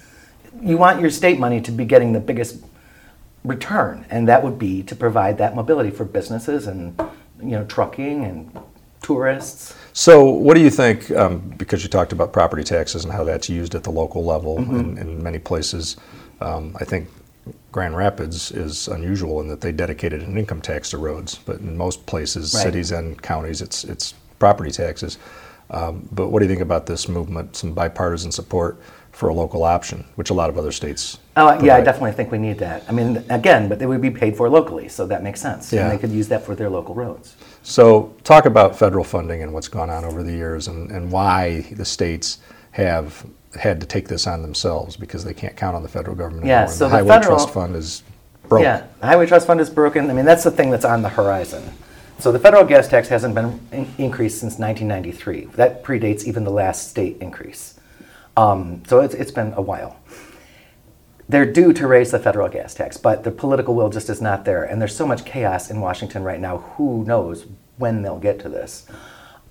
you 0.59 0.75
want 0.75 1.01
your 1.01 1.11
state 1.11 1.37
money 1.39 1.61
to 1.61 1.71
be 1.71 1.85
getting 1.85 2.13
the 2.13 2.19
biggest 2.19 2.63
return, 3.47 4.05
and 4.09 4.27
that 4.27 4.43
would 4.43 4.59
be 4.59 4.83
to 4.83 4.95
provide 4.95 5.37
that 5.39 5.55
mobility 5.55 5.91
for 5.91 6.05
businesses 6.05 6.67
and 6.67 6.99
you 7.39 7.51
know 7.51 7.65
trucking 7.65 8.23
and 8.25 8.57
tourists. 9.01 9.75
So, 9.93 10.25
what 10.25 10.55
do 10.55 10.61
you 10.61 10.69
think? 10.69 11.09
Um, 11.11 11.39
because 11.57 11.83
you 11.83 11.89
talked 11.89 12.11
about 12.11 12.33
property 12.33 12.63
taxes 12.63 13.03
and 13.03 13.13
how 13.13 13.23
that's 13.23 13.49
used 13.49 13.75
at 13.75 13.83
the 13.83 13.91
local 13.91 14.23
level 14.25 14.57
Mm-hmm. 14.57 14.75
in, 14.79 14.97
in 14.97 15.23
many 15.23 15.39
places. 15.39 15.97
Um, 16.41 16.75
I 16.79 16.83
think 16.85 17.09
Grand 17.71 17.95
Rapids 17.95 18.51
is 18.51 18.87
unusual 18.87 19.41
in 19.41 19.47
that 19.47 19.61
they 19.61 19.71
dedicated 19.71 20.21
an 20.21 20.37
income 20.37 20.61
tax 20.61 20.89
to 20.91 20.97
roads, 20.97 21.35
but 21.45 21.59
in 21.59 21.77
most 21.77 22.05
places, 22.05 22.53
Right. 22.53 22.63
cities 22.63 22.91
and 22.91 23.19
counties, 23.21 23.61
it's 23.61 23.83
it's 23.83 24.13
property 24.39 24.71
taxes. 24.71 25.17
Um, 25.69 26.07
but 26.11 26.29
what 26.29 26.39
do 26.39 26.45
you 26.45 26.49
think 26.49 26.61
about 26.61 26.85
this 26.85 27.09
movement? 27.09 27.55
Some 27.55 27.73
bipartisan 27.73 28.31
support 28.31 28.79
for 29.17 29.29
a 29.29 29.33
local 29.33 29.63
option, 29.63 30.05
which 30.15 30.29
a 30.29 30.33
lot 30.33 30.47
of 30.47 30.59
other 30.59 30.71
states. 30.71 31.17
Oh, 31.35 31.59
yeah, 31.63 31.75
I 31.75 31.81
definitely 31.81 32.11
think 32.11 32.31
we 32.31 32.37
need 32.37 32.59
that. 32.59 32.83
I 32.87 32.91
mean, 32.91 33.23
again, 33.31 33.67
but 33.67 33.79
they 33.79 33.87
would 33.87 33.99
be 33.99 34.11
paid 34.11 34.37
for 34.37 34.47
locally, 34.47 34.87
so 34.89 35.07
that 35.07 35.23
makes 35.23 35.41
sense. 35.41 35.73
Yeah. 35.73 35.81
And 35.83 35.91
they 35.91 35.97
could 35.97 36.11
use 36.11 36.27
that 36.27 36.45
for 36.45 36.53
their 36.53 36.69
local 36.69 36.93
roads. 36.93 37.35
So, 37.63 38.13
talk 38.23 38.45
about 38.45 38.77
federal 38.77 39.03
funding 39.03 39.41
and 39.41 39.51
what's 39.53 39.67
gone 39.69 39.89
on 39.89 40.05
over 40.05 40.21
the 40.21 40.31
years 40.31 40.67
and, 40.67 40.91
and 40.91 41.11
why 41.11 41.61
the 41.71 41.83
states 41.83 42.37
have 42.71 43.25
had 43.59 43.81
to 43.81 43.87
take 43.87 44.07
this 44.07 44.27
on 44.27 44.43
themselves 44.43 44.95
because 44.95 45.23
they 45.23 45.33
can't 45.33 45.57
count 45.57 45.75
on 45.75 45.81
the 45.81 45.89
federal 45.89 46.15
government 46.15 46.45
Yeah, 46.45 46.59
anymore. 46.61 46.73
So 46.75 46.83
the 46.85 46.89
the 46.89 46.95
Highway 46.97 47.07
federal- 47.09 47.37
Trust 47.37 47.53
Fund 47.55 47.75
is 47.75 48.03
broke. 48.47 48.61
Yeah, 48.61 48.85
the 48.99 49.07
Highway 49.07 49.25
Trust 49.25 49.47
Fund 49.47 49.59
is 49.59 49.69
broken. 49.71 50.11
I 50.11 50.13
mean, 50.13 50.25
that's 50.25 50.43
the 50.43 50.51
thing 50.51 50.69
that's 50.69 50.85
on 50.85 51.01
the 51.01 51.09
horizon. 51.09 51.63
So 52.19 52.31
the 52.31 52.39
federal 52.39 52.65
gas 52.65 52.87
tax 52.87 53.07
hasn't 53.07 53.33
been 53.33 53.59
in- 53.71 53.91
increased 53.97 54.39
since 54.39 54.59
1993. 54.59 55.45
That 55.55 55.83
predates 55.83 56.25
even 56.25 56.43
the 56.43 56.51
last 56.51 56.87
state 56.89 57.17
increase. 57.19 57.76
Um, 58.37 58.83
so 58.87 59.01
it's, 59.01 59.15
it's 59.15 59.31
been 59.31 59.51
a 59.53 59.61
while. 59.61 59.99
They're 61.27 61.51
due 61.51 61.73
to 61.73 61.87
raise 61.87 62.11
the 62.11 62.19
federal 62.19 62.47
gas 62.47 62.73
tax, 62.73 62.95
but 62.95 63.23
the 63.23 63.31
political 63.31 63.75
will 63.75 63.89
just 63.89 64.09
is 64.09 64.21
not 64.21 64.45
there. 64.45 64.63
And 64.63 64.79
there's 64.79 64.95
so 64.95 65.05
much 65.05 65.25
chaos 65.25 65.69
in 65.69 65.81
Washington 65.81 66.23
right 66.23 66.39
now. 66.39 66.59
Who 66.77 67.03
knows 67.03 67.45
when 67.77 68.01
they'll 68.01 68.19
get 68.19 68.39
to 68.41 68.49
this? 68.49 68.85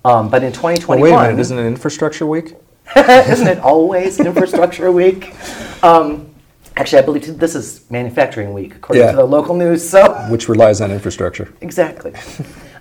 Um, 0.03 0.29
but 0.29 0.41
in 0.41 0.51
Well, 0.53 0.73
2021, 0.75 1.01
wait 1.01 1.13
a 1.13 1.21
minute, 1.27 1.39
isn't 1.39 1.59
it 1.59 1.67
Infrastructure 1.67 2.25
Week? 2.25 2.55
isn't 2.95 3.47
it 3.47 3.59
always 3.59 4.19
Infrastructure 4.19 4.91
Week? 4.91 5.35
Um, 5.83 6.33
actually, 6.77 6.99
I 6.99 7.05
believe 7.05 7.37
this 7.37 7.53
is 7.53 7.85
Manufacturing 7.91 8.53
Week, 8.53 8.73
according 8.75 9.03
Yeah. 9.03 9.11
to 9.11 9.17
the 9.17 9.25
local 9.25 9.53
news. 9.55 9.87
So 9.87 10.13
Which 10.31 10.47
relies 10.49 10.79
on 10.81 10.91
infrastructure. 10.91 11.53
exactly. 11.61 12.13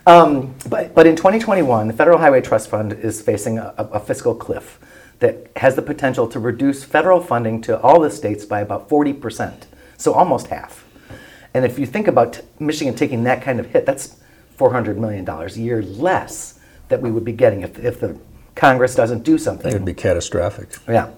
Um, 0.07 0.55
but, 0.71 0.95
but 0.95 1.07
in 1.07 1.17
2021, 1.17 1.89
the 1.89 1.93
Federal 1.93 2.17
Highway 2.19 2.41
Trust 2.41 2.71
Fund 2.71 2.93
is 2.93 3.21
facing 3.21 3.59
a, 3.59 3.75
a 3.77 3.99
fiscal 4.01 4.35
cliff 4.37 4.79
that 5.19 5.51
has 5.57 5.77
the 5.77 5.83
potential 5.83 6.29
to 6.29 6.39
reduce 6.39 6.85
federal 6.85 7.21
funding 7.21 7.61
to 7.63 7.81
all 7.81 8.01
the 8.01 8.11
states 8.11 8.45
by 8.45 8.61
about 8.61 8.89
40%, 8.89 9.65
so 9.97 10.13
almost 10.13 10.49
half. 10.49 10.85
And 11.55 11.65
if 11.65 11.79
you 11.79 11.87
think 11.87 12.07
about 12.07 12.35
t- 12.35 12.41
Michigan 12.59 12.95
taking 12.95 13.25
that 13.25 13.43
kind 13.43 13.59
of 13.59 13.67
hit, 13.67 13.87
that's 13.87 14.17
$400 14.59 14.97
million 14.97 15.29
a 15.29 15.49
year 15.53 15.83
less 15.83 16.59
that 16.89 17.01
we 17.01 17.11
would 17.11 17.25
be 17.25 17.33
getting 17.33 17.63
if, 17.63 17.79
if 17.79 18.01
the 18.01 18.19
Congress 18.55 18.95
doesn't 18.95 19.23
do 19.23 19.39
something. 19.39 19.71
It 19.71 19.75
would 19.75 19.85
be 19.85 19.95
catastrophic. 19.95 20.77
Yeah. 20.89 21.11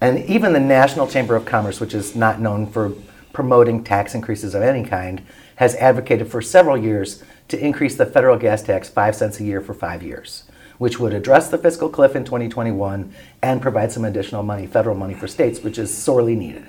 And 0.00 0.24
even 0.24 0.52
the 0.52 0.60
National 0.60 1.06
Chamber 1.06 1.36
of 1.36 1.44
Commerce, 1.44 1.80
which 1.80 1.94
is 1.94 2.16
not 2.16 2.40
known 2.40 2.66
for 2.66 2.92
promoting 3.32 3.84
tax 3.84 4.14
increases 4.14 4.54
of 4.54 4.62
any 4.62 4.84
kind, 4.84 5.22
has 5.56 5.74
advocated 5.76 6.30
for 6.30 6.40
several 6.40 6.76
years 6.76 7.22
to 7.48 7.58
increase 7.58 7.96
the 7.96 8.06
federal 8.06 8.38
gas 8.38 8.62
tax 8.62 8.88
five 8.88 9.14
cents 9.14 9.40
a 9.40 9.44
year 9.44 9.60
for 9.60 9.74
five 9.74 10.02
years, 10.02 10.44
which 10.80 10.98
would 10.98 11.12
address 11.12 11.50
the 11.50 11.58
fiscal 11.58 11.90
cliff 11.90 12.16
in 12.16 12.24
2021 12.24 13.12
and 13.42 13.60
provide 13.60 13.92
some 13.92 14.02
additional 14.02 14.42
money, 14.42 14.66
federal 14.66 14.96
money 14.96 15.12
for 15.12 15.28
states, 15.28 15.60
which 15.60 15.78
is 15.78 15.94
sorely 15.94 16.34
needed. 16.34 16.66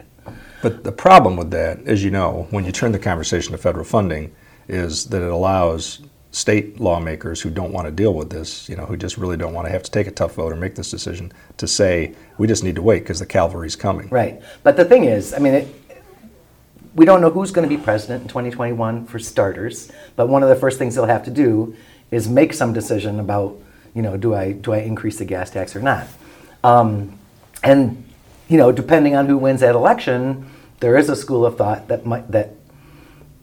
But 0.62 0.84
the 0.84 0.91
problem 0.91 1.38
with 1.38 1.50
that, 1.51 1.80
as 1.88 2.03
you 2.03 2.12
know, 2.12 2.46
when 2.50 2.65
you 2.65 2.74
turn 2.74 2.91
the 2.91 3.00
conversation 3.00 3.53
to 3.53 3.58
federal 3.58 3.86
funding, 3.86 4.36
is 4.68 5.06
that 5.06 5.22
it 5.22 5.32
allows 5.32 6.01
state 6.32 6.77
lawmakers 6.77 7.39
who 7.39 7.50
don't 7.50 7.72
want 7.72 7.86
to 7.86 7.91
deal 7.91 8.13
with 8.13 8.30
this, 8.30 8.68
you 8.68 8.75
know, 8.75 8.86
who 8.86 8.98
just 8.98 9.18
really 9.18 9.38
don't 9.38 9.53
want 9.53 9.65
to 9.68 9.72
have 9.72 9.82
to 9.84 9.91
take 9.91 10.08
a 10.08 10.12
tough 10.12 10.36
vote 10.36 10.51
or 10.51 10.58
make 10.58 10.75
this 10.75 10.91
decision, 10.91 11.32
to 11.56 11.65
say, 11.65 12.13
we 12.38 12.48
just 12.48 12.65
need 12.65 12.75
to 12.75 12.82
wait 12.82 13.03
because 13.03 13.20
the 13.20 13.25
cavalry's 13.25 13.77
coming. 13.77 14.10
Right. 14.10 14.41
But 14.62 14.75
the 14.75 14.84
thing 14.84 15.06
is, 15.06 15.34
I 15.34 15.39
mean, 15.39 15.53
it, 15.53 15.75
we 16.96 17.06
don't 17.06 17.22
know 17.22 17.30
who's 17.30 17.51
going 17.51 17.68
to 17.68 17.74
be 17.74 17.82
president 17.82 18.24
in 18.24 18.27
2021 18.27 19.06
for 19.06 19.20
starters, 19.20 19.89
but 20.18 20.27
one 20.27 20.44
of 20.44 20.50
the 20.50 20.56
first 20.58 20.77
things 20.77 20.96
they'll 20.96 21.06
have 21.06 21.24
to 21.24 21.32
do 21.32 21.77
is 22.12 22.27
make 22.27 22.51
some 22.51 22.74
decision 22.74 23.22
about, 23.22 23.58
you 23.93 24.01
know, 24.01 24.17
do 24.17 24.33
I 24.33 24.53
do 24.53 24.74
I 24.74 24.79
increase 24.79 25.17
the 25.17 25.25
gas 25.25 25.50
tax 25.51 25.75
or 25.75 25.81
not? 25.81 26.07
Um, 26.63 27.17
and 27.63 28.03
you 28.48 28.57
know, 28.57 28.71
depending 28.71 29.15
on 29.15 29.27
who 29.27 29.38
wins 29.38 29.62
that 29.62 29.75
election, 29.75 30.50
there 30.79 30.98
is 30.98 31.10
a 31.10 31.15
school 31.15 31.45
of 31.45 31.57
thought 31.57 31.88
that 31.88 32.05
might 32.05 32.29
that 32.31 32.55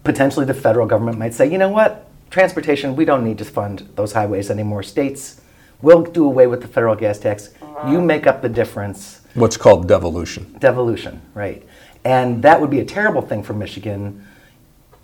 potentially 0.04 0.46
the 0.46 0.54
federal 0.54 0.86
government 0.86 1.18
might 1.18 1.34
say, 1.34 1.50
you 1.50 1.58
know 1.58 1.68
what, 1.68 2.08
transportation, 2.30 2.96
we 2.96 3.04
don't 3.04 3.24
need 3.24 3.38
to 3.38 3.44
fund 3.44 3.88
those 3.96 4.12
highways 4.12 4.50
anymore. 4.50 4.82
States 4.82 5.40
will 5.82 6.02
do 6.02 6.24
away 6.24 6.46
with 6.46 6.62
the 6.62 6.68
federal 6.68 6.94
gas 6.94 7.18
tax. 7.18 7.50
You 7.86 8.00
make 8.00 8.26
up 8.26 8.42
the 8.42 8.48
difference. 8.48 9.20
What's 9.34 9.56
called 9.56 9.86
devolution. 9.86 10.56
Devolution, 10.58 11.20
right? 11.34 11.64
And 12.04 12.42
that 12.42 12.60
would 12.60 12.70
be 12.70 12.80
a 12.80 12.84
terrible 12.84 13.22
thing 13.22 13.42
for 13.42 13.52
Michigan 13.52 14.26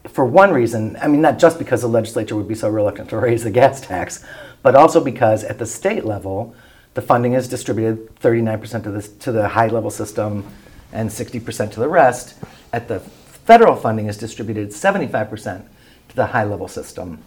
for 0.08 0.24
one 0.24 0.52
reason. 0.52 0.96
I 1.00 1.08
mean, 1.08 1.20
not 1.20 1.38
just 1.38 1.58
because 1.58 1.82
the 1.82 1.88
legislature 1.88 2.36
would 2.36 2.48
be 2.48 2.54
so 2.54 2.68
reluctant 2.68 3.10
to 3.10 3.16
raise 3.16 3.44
the 3.44 3.50
gas 3.50 3.80
tax, 3.80 4.24
but 4.64 4.74
also 4.74 4.98
because 4.98 5.44
at 5.44 5.58
the 5.58 5.66
state 5.66 6.06
level, 6.06 6.56
the 6.94 7.02
funding 7.02 7.34
is 7.34 7.46
distributed 7.46 8.12
39% 8.16 8.82
to 8.84 8.90
the, 8.90 9.02
to 9.02 9.30
the 9.30 9.46
high 9.46 9.68
level 9.68 9.90
system 9.90 10.42
and 10.90 11.10
60% 11.10 11.70
to 11.72 11.80
the 11.80 11.88
rest. 11.88 12.36
At 12.72 12.88
the 12.88 12.98
federal 12.98 13.76
funding 13.76 14.06
is 14.06 14.16
distributed 14.16 14.70
75% 14.70 15.64
to 16.08 16.16
the 16.16 16.24
high 16.24 16.44
level 16.44 16.66
system 16.66 17.18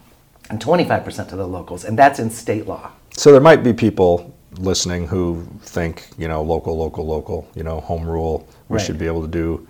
and 0.49 0.59
25% 0.59 1.29
to 1.29 1.35
the 1.35 1.47
locals, 1.47 1.85
and 1.85 1.97
that's 1.99 2.17
in 2.17 2.31
state 2.31 2.65
law. 2.65 2.91
So 3.11 3.31
there 3.31 3.41
might 3.41 3.63
be 3.63 3.71
people 3.71 4.33
listening 4.57 5.05
who 5.07 5.45
think, 5.61 6.09
you 6.17 6.27
know, 6.27 6.41
local, 6.41 6.75
local, 6.75 7.05
local, 7.05 7.47
you 7.53 7.63
know, 7.63 7.81
home 7.81 8.07
rule. 8.07 8.47
We 8.67 8.77
Right. 8.77 8.85
should 8.85 8.97
be 8.97 9.05
able 9.05 9.21
to 9.21 9.27
do 9.27 9.67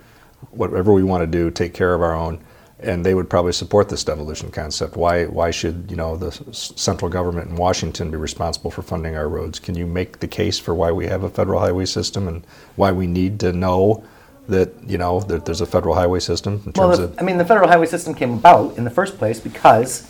whatever 0.52 0.94
we 0.94 1.02
want 1.02 1.20
to 1.20 1.26
do, 1.26 1.50
take 1.50 1.74
care 1.74 1.92
of 1.92 2.00
our 2.00 2.14
own, 2.14 2.38
and 2.80 3.04
they 3.04 3.14
would 3.14 3.28
probably 3.28 3.52
support 3.52 3.88
this 3.88 4.04
devolution 4.04 4.50
concept. 4.50 4.96
Why, 4.96 5.24
why 5.24 5.50
should 5.50 5.86
you 5.90 5.96
know 5.96 6.16
the 6.16 6.30
central 6.52 7.10
government 7.10 7.50
in 7.50 7.56
Washington 7.56 8.10
be 8.10 8.16
responsible 8.16 8.70
for 8.70 8.82
funding 8.82 9.16
our 9.16 9.28
roads? 9.28 9.58
Can 9.58 9.76
you 9.76 9.86
make 9.86 10.20
the 10.20 10.28
case 10.28 10.58
for 10.58 10.74
why 10.74 10.92
we 10.92 11.06
have 11.06 11.24
a 11.24 11.30
federal 11.30 11.60
highway 11.60 11.86
system 11.86 12.28
and 12.28 12.46
why 12.76 12.92
we 12.92 13.06
need 13.06 13.40
to 13.40 13.52
know 13.52 14.04
that 14.48 14.72
you 14.86 14.96
know 14.96 15.20
that 15.20 15.44
there's 15.44 15.60
a 15.60 15.66
federal 15.66 15.94
highway 15.94 16.20
system 16.20 16.62
in 16.64 16.72
Well, 16.76 16.96
the- 16.96 17.04
of 17.04 17.18
I 17.18 17.22
mean, 17.22 17.36
the 17.38 17.44
federal 17.44 17.68
highway 17.68 17.86
system 17.86 18.14
came 18.14 18.34
about 18.34 18.78
in 18.78 18.84
the 18.84 18.90
first 18.90 19.18
place 19.18 19.40
because 19.40 20.08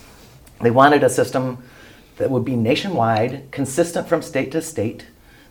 they 0.60 0.70
wanted 0.70 1.02
a 1.02 1.10
system 1.10 1.58
that 2.18 2.30
would 2.30 2.44
be 2.44 2.56
nationwide, 2.56 3.50
consistent 3.50 4.08
from 4.08 4.22
state 4.22 4.52
to 4.52 4.60
state. 4.62 5.06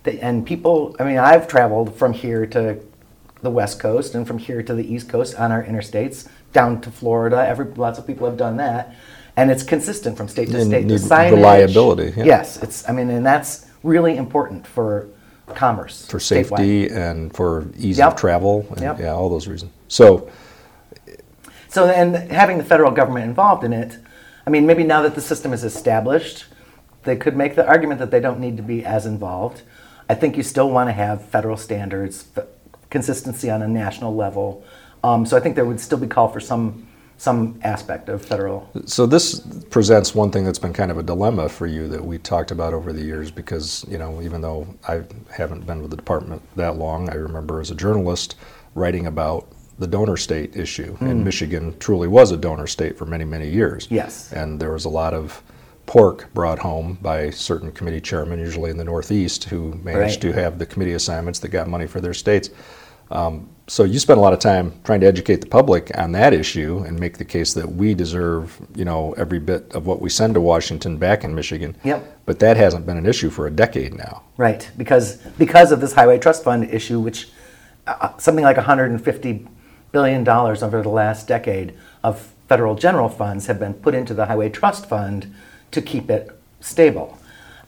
And 0.06 0.46
people, 0.46 0.96
I 1.00 1.04
mean, 1.04 1.18
I've 1.18 1.50
traveled 1.50 1.96
from 1.96 2.14
here 2.14 2.46
to 2.48 2.80
the 3.42 3.50
West 3.50 3.80
Coast 3.80 4.16
and 4.16 4.26
from 4.26 4.38
here 4.38 4.64
to 4.64 4.74
the 4.74 4.94
East 4.94 5.10
Coast 5.10 5.36
on 5.36 5.52
our 5.52 5.64
interstates, 5.64 6.28
down 6.54 6.82
to 6.82 6.92
Florida. 6.92 7.46
Every, 7.48 7.66
lots 7.74 8.00
of 8.00 8.08
people 8.08 8.28
have 8.28 8.38
done 8.38 8.58
that. 8.58 8.96
And 9.36 9.52
it's 9.52 9.64
consistent 9.64 10.18
from 10.18 10.28
state 10.28 10.50
to 10.50 10.58
And 10.60 10.68
state. 10.68 10.88
The 10.88 10.96
signage- 10.96 11.32
reliability, 11.32 12.14
yeah. 12.18 12.24
Yes, 12.24 12.58
it's, 12.64 12.88
I 12.90 12.92
mean, 12.92 13.10
and 13.10 13.26
that's 13.26 13.68
really 13.84 14.18
important 14.18 14.66
for 14.66 15.08
commerce. 15.54 16.06
for 16.08 16.18
statewide. 16.18 16.58
safety 16.58 16.90
and 16.90 17.34
for 17.34 17.68
ease 17.78 17.98
Yep. 18.00 18.08
of 18.14 18.16
travel 18.20 18.66
and 18.72 18.82
Yep. 18.82 19.00
yeah, 19.00 19.14
all 19.14 19.30
those 19.30 19.48
reasons. 19.48 19.72
So 19.88 20.28
So, 21.70 21.86
and 21.90 22.16
having 22.32 22.58
the 22.58 22.64
federal 22.64 22.92
government 22.92 23.26
involved 23.26 23.64
in 23.64 23.74
it, 23.74 23.98
I 24.48 24.50
mean, 24.50 24.66
maybe 24.66 24.84
now 24.84 25.02
that 25.02 25.16
the 25.16 25.22
system 25.22 25.52
is 25.54 25.64
established, 25.66 26.46
they 27.04 27.16
could 27.18 27.36
make 27.36 27.56
the 27.56 27.68
argument 27.68 28.00
that 28.00 28.10
they 28.10 28.22
don't 28.22 28.40
need 28.40 28.56
to 28.58 28.64
be 28.64 28.84
as 28.86 29.06
involved. 29.06 29.62
I 30.10 30.16
think 30.16 30.38
you 30.38 30.44
still 30.44 30.70
want 30.70 30.88
to 30.88 30.94
have 30.94 31.26
federal 31.26 31.58
standards, 31.58 32.26
consistency 32.90 33.50
on 33.52 33.62
a 33.62 33.68
national 33.68 34.16
level. 34.16 34.64
Um, 35.04 35.26
so 35.26 35.38
I 35.38 35.40
think 35.40 35.56
there 35.56 35.66
would 35.66 35.80
still 35.80 35.98
be 35.98 36.08
call 36.08 36.28
for 36.28 36.40
some 36.40 36.88
some 37.20 37.60
aspect 37.64 38.10
of 38.10 38.24
federal. 38.24 38.70
So 38.86 39.08
this 39.08 39.40
presents 39.72 40.14
one 40.14 40.30
thing 40.30 40.46
that's 40.46 40.60
been 40.60 40.72
kind 40.74 40.92
of 40.92 41.00
a 41.00 41.04
dilemma 41.04 41.50
for 41.50 41.66
you 41.66 41.88
that 41.88 42.06
we 42.06 42.20
talked 42.20 42.52
about 42.52 42.76
over 42.76 42.94
the 42.94 43.02
years 43.04 43.32
because, 43.32 43.84
you 43.90 43.98
know, 43.98 44.22
even 44.22 44.42
though 44.42 44.68
I 44.88 45.02
haven't 45.36 45.66
been 45.66 45.82
with 45.82 45.90
the 45.90 45.98
department 45.98 46.44
that 46.58 46.76
long, 46.78 47.10
I 47.10 47.16
remember 47.16 47.60
as 47.60 47.72
a 47.72 47.76
journalist 47.76 48.36
writing 48.76 49.08
about 49.08 49.48
the 49.80 49.88
donor 49.88 50.16
state 50.16 50.56
issue. 50.56 50.96
And 51.00 51.24
Michigan 51.26 51.76
truly 51.80 52.08
was 52.08 52.32
a 52.32 52.38
donor 52.38 52.68
state 52.68 52.96
for 52.98 53.06
many, 53.06 53.26
many 53.26 53.50
years. 53.50 53.88
Yes. 53.90 54.32
And 54.32 54.60
there 54.60 54.72
was 54.72 54.86
a 54.86 54.90
lot 54.90 55.16
of 55.16 55.42
pork 55.88 56.32
brought 56.36 56.60
home 56.60 57.00
by 57.02 57.32
certain 57.32 57.72
committee 57.72 58.02
chairmen, 58.02 58.38
usually 58.40 58.70
in 58.70 58.78
the 58.78 58.84
Northeast, 58.84 59.46
who 59.46 59.74
managed 59.84 60.24
Right. 60.24 60.34
to 60.34 60.40
have 60.40 60.60
the 60.60 60.66
committee 60.68 60.94
assignments 60.94 61.40
that 61.40 61.50
got 61.50 61.68
money 61.68 61.88
for 61.88 62.00
their 62.00 62.14
states. 62.14 62.52
Um, 63.12 63.50
so 63.68 63.84
you 63.84 64.00
spend 64.00 64.18
a 64.18 64.22
lot 64.22 64.32
of 64.32 64.40
time 64.40 64.74
trying 64.86 65.02
to 65.02 65.08
educate 65.08 65.42
the 65.42 65.48
public 65.48 65.92
on 65.98 66.14
that 66.14 66.34
issue 66.34 66.84
and 66.88 66.98
make 66.98 67.18
the 67.18 67.26
case 67.26 67.54
that 67.54 67.70
we 67.70 67.94
deserve, 67.94 68.58
you 68.76 68.86
know, 68.86 69.14
every 69.14 69.40
bit 69.40 69.70
of 69.74 69.86
what 69.86 70.02
we 70.02 70.10
send 70.10 70.36
to 70.36 70.42
Washington 70.42 70.98
back 70.98 71.26
in 71.26 71.36
Michigan. 71.36 71.76
Yep. 71.84 72.22
But 72.26 72.40
that 72.40 72.56
hasn't 72.56 72.86
been 72.86 72.98
an 72.98 73.06
issue 73.06 73.30
for 73.30 73.46
a 73.46 73.52
decade 73.52 73.94
now. 73.94 74.24
Right, 74.38 74.70
because 74.78 75.18
because 75.38 75.72
of 75.74 75.82
this 75.82 75.94
highway 75.94 76.18
trust 76.18 76.46
fund 76.46 76.70
issue, 76.70 77.00
which 77.00 77.30
uh, 77.88 78.18
something 78.18 78.44
like 78.44 78.58
150 78.58 79.48
billion 79.92 80.24
dollars 80.24 80.64
over 80.64 80.82
the 80.82 80.90
last 80.90 81.28
decade 81.28 81.74
of 82.04 82.34
federal 82.48 82.76
general 82.76 83.10
funds 83.10 83.48
have 83.48 83.60
been 83.60 83.74
put 83.74 83.94
into 83.94 84.14
the 84.14 84.26
highway 84.26 84.50
trust 84.50 84.88
fund 84.88 85.34
to 85.72 85.82
keep 85.82 86.10
it 86.10 86.40
stable. 86.62 87.18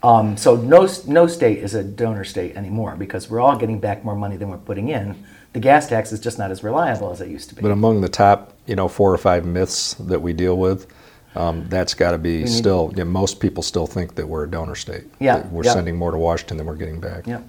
Um, 0.01 0.37
so 0.37 0.55
no 0.55 0.87
no 1.07 1.27
state 1.27 1.59
is 1.59 1.73
a 1.73 1.83
donor 1.83 2.23
state 2.23 2.55
anymore 2.55 2.95
because 2.95 3.29
we're 3.29 3.41
all 3.41 3.57
getting 3.57 3.79
back 3.79 4.05
more 4.05 4.15
money 4.15 4.37
than 4.37 4.49
we're 4.49 4.57
putting 4.57 4.89
in. 4.89 5.25
The 5.51 5.59
gas 5.59 5.87
tax 5.87 6.11
is 6.11 6.19
just 6.19 6.37
not 6.37 6.51
as 6.51 6.63
reliable 6.63 7.11
as 7.11 7.21
it 7.21 7.29
used 7.29 7.49
to 7.49 7.55
be. 7.55 7.61
But 7.61 7.71
among 7.71 8.01
the 8.01 8.09
top, 8.09 8.53
you 8.65 8.75
know, 8.75 8.87
four 8.87 9.13
or 9.13 9.17
five 9.17 9.45
myths 9.45 9.95
that 9.95 10.21
we 10.21 10.31
deal 10.31 10.57
with, 10.57 10.87
um, 11.35 11.67
that's 11.69 11.93
got 11.93 12.11
to 12.11 12.17
be 12.17 12.45
still. 12.45 12.91
You 12.95 13.03
know, 13.03 13.11
most 13.11 13.39
people 13.39 13.61
still 13.61 13.87
think 13.87 14.15
that 14.15 14.27
we're 14.27 14.45
a 14.45 14.49
donor 14.49 14.75
state. 14.75 15.05
Yeah, 15.19 15.45
we're 15.47 15.65
yeah. 15.65 15.73
sending 15.73 15.97
more 15.97 16.11
to 16.11 16.17
Washington 16.17 16.57
than 16.57 16.65
we're 16.65 16.75
getting 16.75 16.99
back. 16.99 17.27
yeah, 17.27 17.41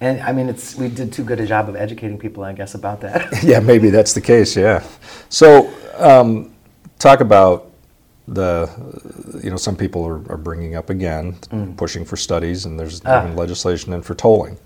and 0.00 0.20
I 0.22 0.32
mean 0.32 0.48
it's 0.48 0.74
we 0.74 0.88
did 0.88 1.12
too 1.12 1.22
good 1.22 1.40
a 1.40 1.46
job 1.46 1.68
of 1.68 1.76
educating 1.76 2.18
people, 2.18 2.42
I 2.42 2.52
guess, 2.52 2.74
about 2.74 3.00
that. 3.02 3.28
Yeah, 3.44 3.60
maybe 3.60 3.90
that's 3.90 4.12
the 4.12 4.20
case. 4.20 4.56
Yeah. 4.56 4.84
So, 5.28 5.72
um, 5.98 6.52
talk 6.98 7.20
about 7.20 7.69
the, 8.30 9.40
you 9.42 9.50
know, 9.50 9.56
some 9.56 9.76
people 9.76 10.06
are, 10.06 10.22
are 10.32 10.36
bringing 10.38 10.76
up 10.76 10.88
again, 10.88 11.36
pushing 11.76 12.04
for 12.04 12.16
studies, 12.16 12.64
and 12.64 12.78
there's 12.78 13.02
Ah. 13.04 13.24
even 13.24 13.36
legislation 13.36 13.92
in 13.92 14.02
for 14.02 14.14
tolling. 14.14 14.56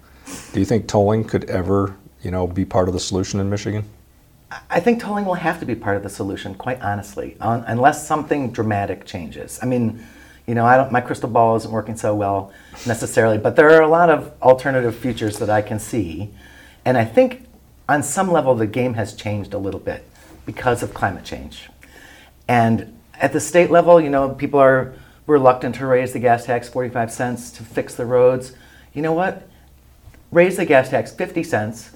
Do 0.52 0.60
you 0.60 0.66
think 0.66 0.86
tolling 0.86 1.24
could 1.24 1.44
ever, 1.50 1.96
you 2.22 2.30
know, 2.30 2.46
be 2.46 2.64
part 2.64 2.88
of 2.88 2.94
the 2.94 3.00
solution 3.00 3.40
in 3.40 3.48
Michigan? 3.48 3.84
I 4.70 4.80
think 4.80 5.00
tolling 5.00 5.24
will 5.24 5.34
have 5.34 5.58
to 5.60 5.66
be 5.66 5.74
part 5.74 5.96
of 5.96 6.02
the 6.02 6.08
solution, 6.10 6.54
quite 6.54 6.80
honestly, 6.82 7.36
un- 7.40 7.64
unless 7.66 8.06
something 8.06 8.52
dramatic 8.52 9.04
changes. 9.06 9.58
I 9.62 9.66
mean, 9.66 10.04
you 10.46 10.54
know, 10.54 10.66
I 10.66 10.76
don't, 10.76 10.92
my 10.92 11.00
crystal 11.00 11.28
ball 11.30 11.56
isn't 11.56 11.70
working 11.72 11.96
so 11.96 12.14
well 12.14 12.52
necessarily, 12.86 13.38
but 13.38 13.56
there 13.56 13.70
are 13.70 13.80
a 13.82 13.88
lot 13.88 14.10
of 14.10 14.30
alternative 14.42 14.94
futures 14.94 15.38
that 15.38 15.48
I 15.48 15.62
can 15.62 15.78
see. 15.78 16.30
And 16.84 16.98
I 16.98 17.04
think 17.06 17.46
on 17.88 18.02
some 18.02 18.30
level 18.30 18.54
the 18.54 18.66
game 18.66 18.94
has 18.94 19.14
changed 19.14 19.54
a 19.54 19.58
little 19.58 19.80
bit 19.80 20.06
because 20.44 20.82
of 20.82 20.92
climate 20.92 21.24
change. 21.24 21.70
And 22.46 22.93
at 23.20 23.32
the 23.32 23.40
state 23.40 23.70
level, 23.70 24.00
you 24.00 24.10
know, 24.10 24.30
people 24.30 24.60
are 24.60 24.94
reluctant 25.26 25.74
to 25.76 25.86
raise 25.86 26.12
the 26.12 26.18
gas 26.18 26.44
tax 26.46 26.68
45 26.68 27.10
cents 27.10 27.50
to 27.52 27.62
fix 27.62 27.94
the 27.94 28.04
roads. 28.06 28.52
You 28.92 29.02
know 29.02 29.12
what? 29.12 29.48
Raise 30.30 30.56
the 30.56 30.64
gas 30.66 30.90
tax 30.90 31.12
50 31.12 31.42
cents 31.42 31.90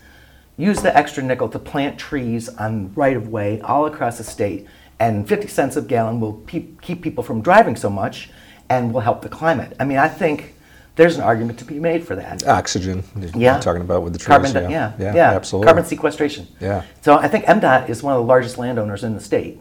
use 0.57 0.83
the 0.83 0.97
extra 0.97 1.23
nickel 1.23 1.49
to 1.49 1.59
plant 1.59 1.99
trees 1.99 2.49
on 2.49 2.93
right 2.95 3.17
of 3.17 3.29
way 3.29 3.61
all 3.61 3.87
across 3.87 4.19
the 4.19 4.25
state, 4.25 4.67
and 4.99 5.29
50 5.29 5.47
cents 5.47 5.77
a 5.77 5.83
gallon 5.83 6.19
will 6.21 6.33
pe- 6.33 6.67
keep 6.83 7.01
people 7.01 7.23
from 7.23 7.41
driving 7.41 7.77
so 7.77 7.89
much 7.89 8.31
and 8.69 8.93
will 8.93 9.01
help 9.01 9.23
the 9.23 9.29
climate. 9.29 9.75
I 9.79 9.85
mean, 9.85 9.99
I 9.99 10.09
think 10.09 10.55
there's 10.97 11.15
an 11.17 11.23
argument 11.23 11.61
to 11.61 11.65
be 11.65 11.79
made 11.79 12.05
for 12.05 12.17
that. 12.17 12.45
Oxygen. 12.49 13.05
you're 13.17 13.31
Yeah. 13.37 13.61
Talking 13.61 13.83
about 13.83 14.03
with 14.03 14.13
the 14.15 14.19
trees. 14.19 14.27
Carbon, 14.27 14.53
di- 14.53 14.63
yeah. 14.73 14.93
yeah, 14.99 15.15
yeah. 15.15 15.31
Absolutely. 15.31 15.67
Carbon 15.67 15.85
sequestration. 15.85 16.49
Yeah. 16.61 16.83
So 17.03 17.17
I 17.17 17.29
think 17.29 17.45
MDOT 17.45 17.89
is 17.89 18.03
one 18.03 18.15
of 18.15 18.21
the 18.21 18.27
largest 18.27 18.59
landowners 18.59 19.05
in 19.05 19.15
the 19.15 19.21
state, 19.21 19.61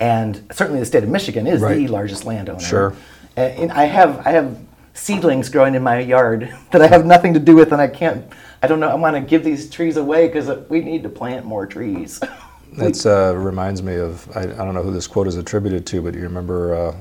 and 0.00 0.46
certainly 0.52 0.80
the 0.80 0.86
state 0.86 1.02
of 1.02 1.08
Michigan 1.08 1.46
is 1.46 1.60
the 1.60 1.88
largest 1.88 2.24
landowner. 2.24 2.60
Sure. 2.60 2.94
And 3.36 3.58
and 3.58 3.72
I 3.72 3.84
have 3.84 4.26
I 4.26 4.30
have 4.30 4.58
seedlings 4.94 5.48
growing 5.48 5.74
in 5.74 5.82
my 5.82 6.00
yard 6.00 6.54
that 6.72 6.82
I 6.82 6.86
have 6.86 7.06
nothing 7.06 7.34
to 7.34 7.40
do 7.40 7.54
with, 7.54 7.72
and 7.72 7.80
I 7.80 7.88
can't. 7.88 8.24
I 8.62 8.66
don't 8.66 8.80
know. 8.80 8.88
I 8.88 8.94
want 8.94 9.14
to 9.14 9.20
give 9.20 9.44
these 9.44 9.70
trees 9.70 9.96
away 9.96 10.26
because 10.26 10.68
we 10.68 10.80
need 10.80 11.04
to 11.04 11.08
plant 11.08 11.46
more 11.46 11.66
trees. 11.66 12.20
That 12.72 13.06
uh, 13.06 13.34
reminds 13.34 13.82
me 13.82 13.96
of, 13.96 14.28
I, 14.36 14.42
I 14.42 14.44
don't 14.44 14.74
know 14.74 14.82
who 14.82 14.92
this 14.92 15.06
quote 15.06 15.26
is 15.26 15.36
attributed 15.36 15.86
to, 15.86 16.02
but 16.02 16.14
you 16.14 16.20
remember 16.20 16.74
uh, 16.74 16.96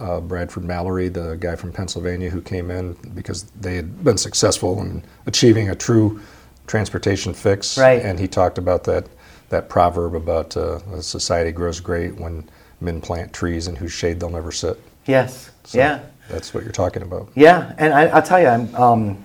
uh, 0.00 0.20
Bradford 0.20 0.64
Mallory, 0.64 1.08
the 1.08 1.36
guy 1.36 1.56
from 1.56 1.72
Pennsylvania 1.72 2.30
who 2.30 2.40
came 2.40 2.70
in 2.70 2.94
because 3.14 3.44
they 3.60 3.76
had 3.76 4.02
been 4.02 4.18
successful 4.18 4.80
in 4.80 5.04
achieving 5.26 5.70
a 5.70 5.74
true 5.74 6.20
transportation 6.66 7.34
fix. 7.34 7.78
Right. 7.78 8.02
And 8.02 8.18
he 8.18 8.26
talked 8.26 8.58
about 8.58 8.84
that, 8.84 9.06
that 9.54 9.68
proverb 9.68 10.14
about 10.14 10.56
uh, 10.56 10.80
a 10.92 11.02
society 11.02 11.52
grows 11.52 11.80
great 11.80 12.16
when 12.16 12.48
men 12.80 13.00
plant 13.00 13.32
trees 13.32 13.68
in 13.68 13.76
whose 13.76 13.92
shade 13.92 14.20
they'll 14.20 14.30
never 14.30 14.52
sit. 14.52 14.78
yes. 15.06 15.50
So 15.64 15.78
yeah. 15.78 16.00
That's 16.28 16.54
what 16.54 16.62
you're 16.62 16.72
talking 16.72 17.02
about. 17.02 17.28
Yeah, 17.34 17.74
and 17.76 17.92
I, 17.92 18.06
I'll 18.06 18.22
tell 18.22 18.40
you, 18.40 18.46
I'm, 18.48 18.74
um, 18.74 19.24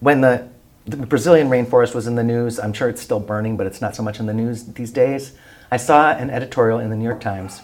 when 0.00 0.20
the 0.20 0.48
the 0.86 0.96
Brazilian 0.96 1.48
rainforest 1.48 1.94
was 1.94 2.06
in 2.06 2.14
the 2.14 2.22
news. 2.22 2.60
I'm 2.60 2.72
sure 2.72 2.88
it's 2.88 3.02
still 3.02 3.18
burning, 3.18 3.56
but 3.56 3.66
it's 3.66 3.80
not 3.80 3.96
so 3.96 4.02
much 4.04 4.20
in 4.20 4.26
the 4.26 4.32
news 4.32 4.64
these 4.64 4.92
days. 4.92 5.32
I 5.70 5.78
saw 5.78 6.12
an 6.12 6.30
editorial 6.30 6.78
in 6.78 6.90
the 6.90 6.96
New 6.96 7.04
York 7.04 7.20
Times 7.20 7.60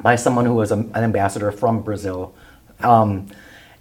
by 0.00 0.16
someone 0.16 0.44
who 0.44 0.54
was 0.54 0.72
a, 0.72 0.74
an 0.74 1.04
ambassador 1.04 1.52
from 1.52 1.82
Brazil. 1.82 2.34
Um, 2.80 3.28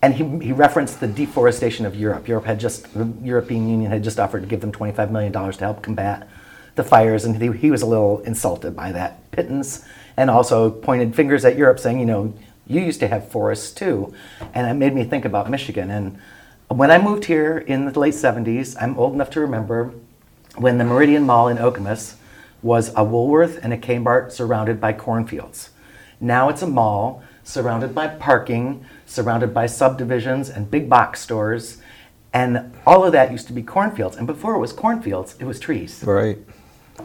and 0.03 0.13
he, 0.13 0.23
he 0.45 0.51
referenced 0.51 0.99
the 0.99 1.07
deforestation 1.07 1.87
of 1.87 1.95
Europe. 1.95 2.27
Europe 2.27 2.45
had 2.45 2.59
just, 2.59 2.93
the 2.93 3.11
European 3.23 3.67
Union 3.67 3.89
had 3.89 4.03
just 4.03 4.19
offered 4.19 4.41
to 4.41 4.47
give 4.47 4.61
them 4.61 4.71
$25 4.71 5.09
million 5.09 5.33
to 5.33 5.57
help 5.59 5.81
combat 5.81 6.29
the 6.77 6.83
fires, 6.83 7.25
and 7.25 7.41
he, 7.41 7.51
he 7.51 7.71
was 7.71 7.81
a 7.81 7.85
little 7.85 8.21
insulted 8.21 8.75
by 8.75 8.91
that 8.93 9.29
pittance 9.31 9.83
and 10.15 10.29
also 10.29 10.71
pointed 10.71 11.15
fingers 11.15 11.43
at 11.45 11.57
Europe, 11.57 11.79
saying, 11.79 11.99
you 11.99 12.05
know, 12.05 12.33
you 12.65 12.81
used 12.81 12.99
to 13.01 13.07
have 13.07 13.29
forests 13.29 13.71
too. 13.71 14.13
And 14.53 14.67
it 14.67 14.73
made 14.73 14.93
me 14.93 15.03
think 15.03 15.25
about 15.25 15.49
Michigan. 15.49 15.91
And 15.91 16.17
when 16.69 16.91
I 16.91 16.97
moved 16.97 17.25
here 17.25 17.57
in 17.57 17.85
the 17.85 17.99
late 17.99 18.13
70s, 18.13 18.75
I'm 18.81 18.97
old 18.97 19.13
enough 19.13 19.29
to 19.31 19.39
remember 19.39 19.93
when 20.55 20.77
the 20.77 20.83
Meridian 20.83 21.23
Mall 21.25 21.47
in 21.47 21.57
Okemos 21.57 22.15
was 22.61 22.91
a 22.95 23.03
Woolworth 23.03 23.59
and 23.63 23.71
a 23.71 23.77
Kmart 23.77 24.31
surrounded 24.31 24.81
by 24.81 24.91
cornfields. 24.91 25.69
Now 26.19 26.49
it's 26.49 26.63
a 26.63 26.67
mall 26.67 27.23
surrounded 27.43 27.95
by 27.95 28.07
parking, 28.07 28.85
surrounded 29.05 29.53
by 29.53 29.67
subdivisions 29.67 30.49
and 30.49 30.69
big 30.69 30.89
box 30.89 31.21
stores. 31.21 31.77
And 32.33 32.73
all 32.85 33.05
of 33.05 33.13
that 33.13 33.31
used 33.31 33.47
to 33.47 33.53
be 33.53 33.63
cornfields. 33.63 34.17
And 34.17 34.27
before 34.27 34.55
it 34.55 34.59
was 34.59 34.73
cornfields, 34.73 35.35
it 35.39 35.45
was 35.45 35.59
trees. 35.59 36.03
Right, 36.03 36.39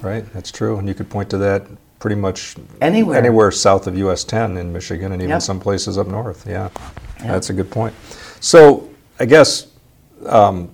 right. 0.01 0.25
That's 0.33 0.51
true. 0.51 0.79
And 0.79 0.89
you 0.89 0.95
could 0.95 1.11
point 1.11 1.31
to 1.31 1.39
that 1.39 1.67
pretty 1.99 2.17
much 2.17 2.57
Anywhere. 2.81 3.17
anywhere 3.19 3.51
south 3.51 3.87
of 3.87 3.97
US 3.99 4.25
10 4.25 4.57
in 4.57 4.73
Michigan 4.73 5.13
and 5.13 5.23
even 5.23 5.31
Yep. 5.31 5.43
some 5.43 5.61
places 5.61 5.99
up 5.99 6.07
north. 6.09 6.47
Yeah, 6.49 6.69
that's 7.21 7.51
a 7.51 7.53
good 7.53 7.71
point. 7.71 7.95
So 8.41 8.89
I 9.21 9.25
guess 9.25 9.69
um, 10.27 10.69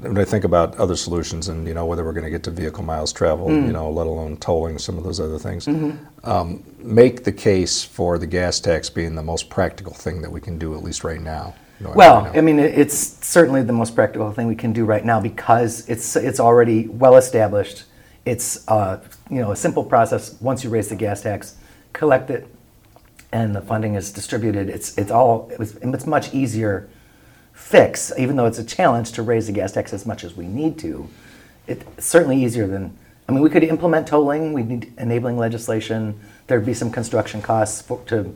when 0.00 0.16
I 0.18 0.24
think 0.24 0.44
about 0.44 0.76
other 0.78 0.96
solutions 0.96 1.48
and 1.48 1.66
you 1.68 1.74
know 1.74 1.84
whether 1.86 2.04
we're 2.04 2.12
going 2.14 2.24
to 2.24 2.30
get 2.30 2.42
to 2.44 2.50
vehicle 2.50 2.82
miles 2.82 3.12
traveled, 3.12 3.50
Mm. 3.50 3.66
you 3.66 3.72
know, 3.72 3.90
let 3.90 4.06
alone 4.06 4.36
tolling 4.38 4.78
some 4.78 4.96
of 4.98 5.04
those 5.04 5.20
other 5.20 5.38
things, 5.38 5.66
Mm-hmm. 5.66 6.28
um, 6.30 6.62
make 6.78 7.24
the 7.24 7.32
case 7.32 7.84
for 7.84 8.18
the 8.18 8.26
gas 8.26 8.58
tax 8.58 8.88
being 8.90 9.14
the 9.14 9.22
most 9.22 9.48
practical 9.50 9.92
thing 9.92 10.22
that 10.22 10.30
we 10.32 10.40
can 10.40 10.58
do 10.58 10.74
at 10.74 10.82
least 10.82 11.04
right 11.04 11.20
now. 11.20 11.54
Well, 11.94 12.24
know. 12.24 12.30
I 12.34 12.40
mean, 12.40 12.58
it's 12.60 12.96
certainly 13.26 13.62
the 13.62 13.72
most 13.72 13.94
practical 13.96 14.30
thing 14.32 14.46
we 14.46 14.54
can 14.54 14.72
do 14.72 14.84
right 14.84 15.04
now 15.04 15.20
because 15.20 15.88
it's 15.88 16.16
it's 16.16 16.38
already 16.40 16.86
well 16.88 17.16
established. 17.16 17.84
It's 18.24 18.66
uh, 18.68 19.00
you 19.30 19.40
know 19.40 19.52
a 19.52 19.56
simple 19.56 19.84
process. 19.84 20.40
Once 20.40 20.64
you 20.64 20.70
raise 20.70 20.88
the 20.88 20.96
gas 20.96 21.22
tax, 21.22 21.56
collect 21.92 22.30
it, 22.30 22.46
and 23.32 23.54
the 23.54 23.60
funding 23.60 23.94
is 23.94 24.12
distributed. 24.12 24.68
It's 24.68 24.96
it's 24.96 25.10
all 25.10 25.48
it 25.52 25.58
was, 25.58 25.76
it's 25.76 26.06
much 26.06 26.32
easier 26.32 26.88
fix, 27.52 28.12
even 28.18 28.36
though 28.36 28.46
it's 28.46 28.58
a 28.58 28.64
challenge 28.64 29.12
to 29.12 29.22
raise 29.22 29.46
the 29.46 29.52
gas 29.52 29.72
tax 29.72 29.92
as 29.92 30.06
much 30.06 30.24
as 30.24 30.36
we 30.36 30.46
need 30.46 30.78
to. 30.80 31.08
It's 31.66 31.84
certainly 32.04 32.42
easier 32.42 32.66
than 32.66 32.96
I 33.28 33.32
mean, 33.32 33.42
we 33.42 33.50
could 33.50 33.64
implement 33.64 34.06
tolling. 34.08 34.52
We 34.52 34.62
need 34.62 34.92
enabling 34.98 35.38
legislation. 35.38 36.20
There'd 36.46 36.66
be 36.66 36.74
some 36.74 36.90
construction 36.90 37.40
costs 37.40 37.80
for, 37.82 38.02
to 38.06 38.34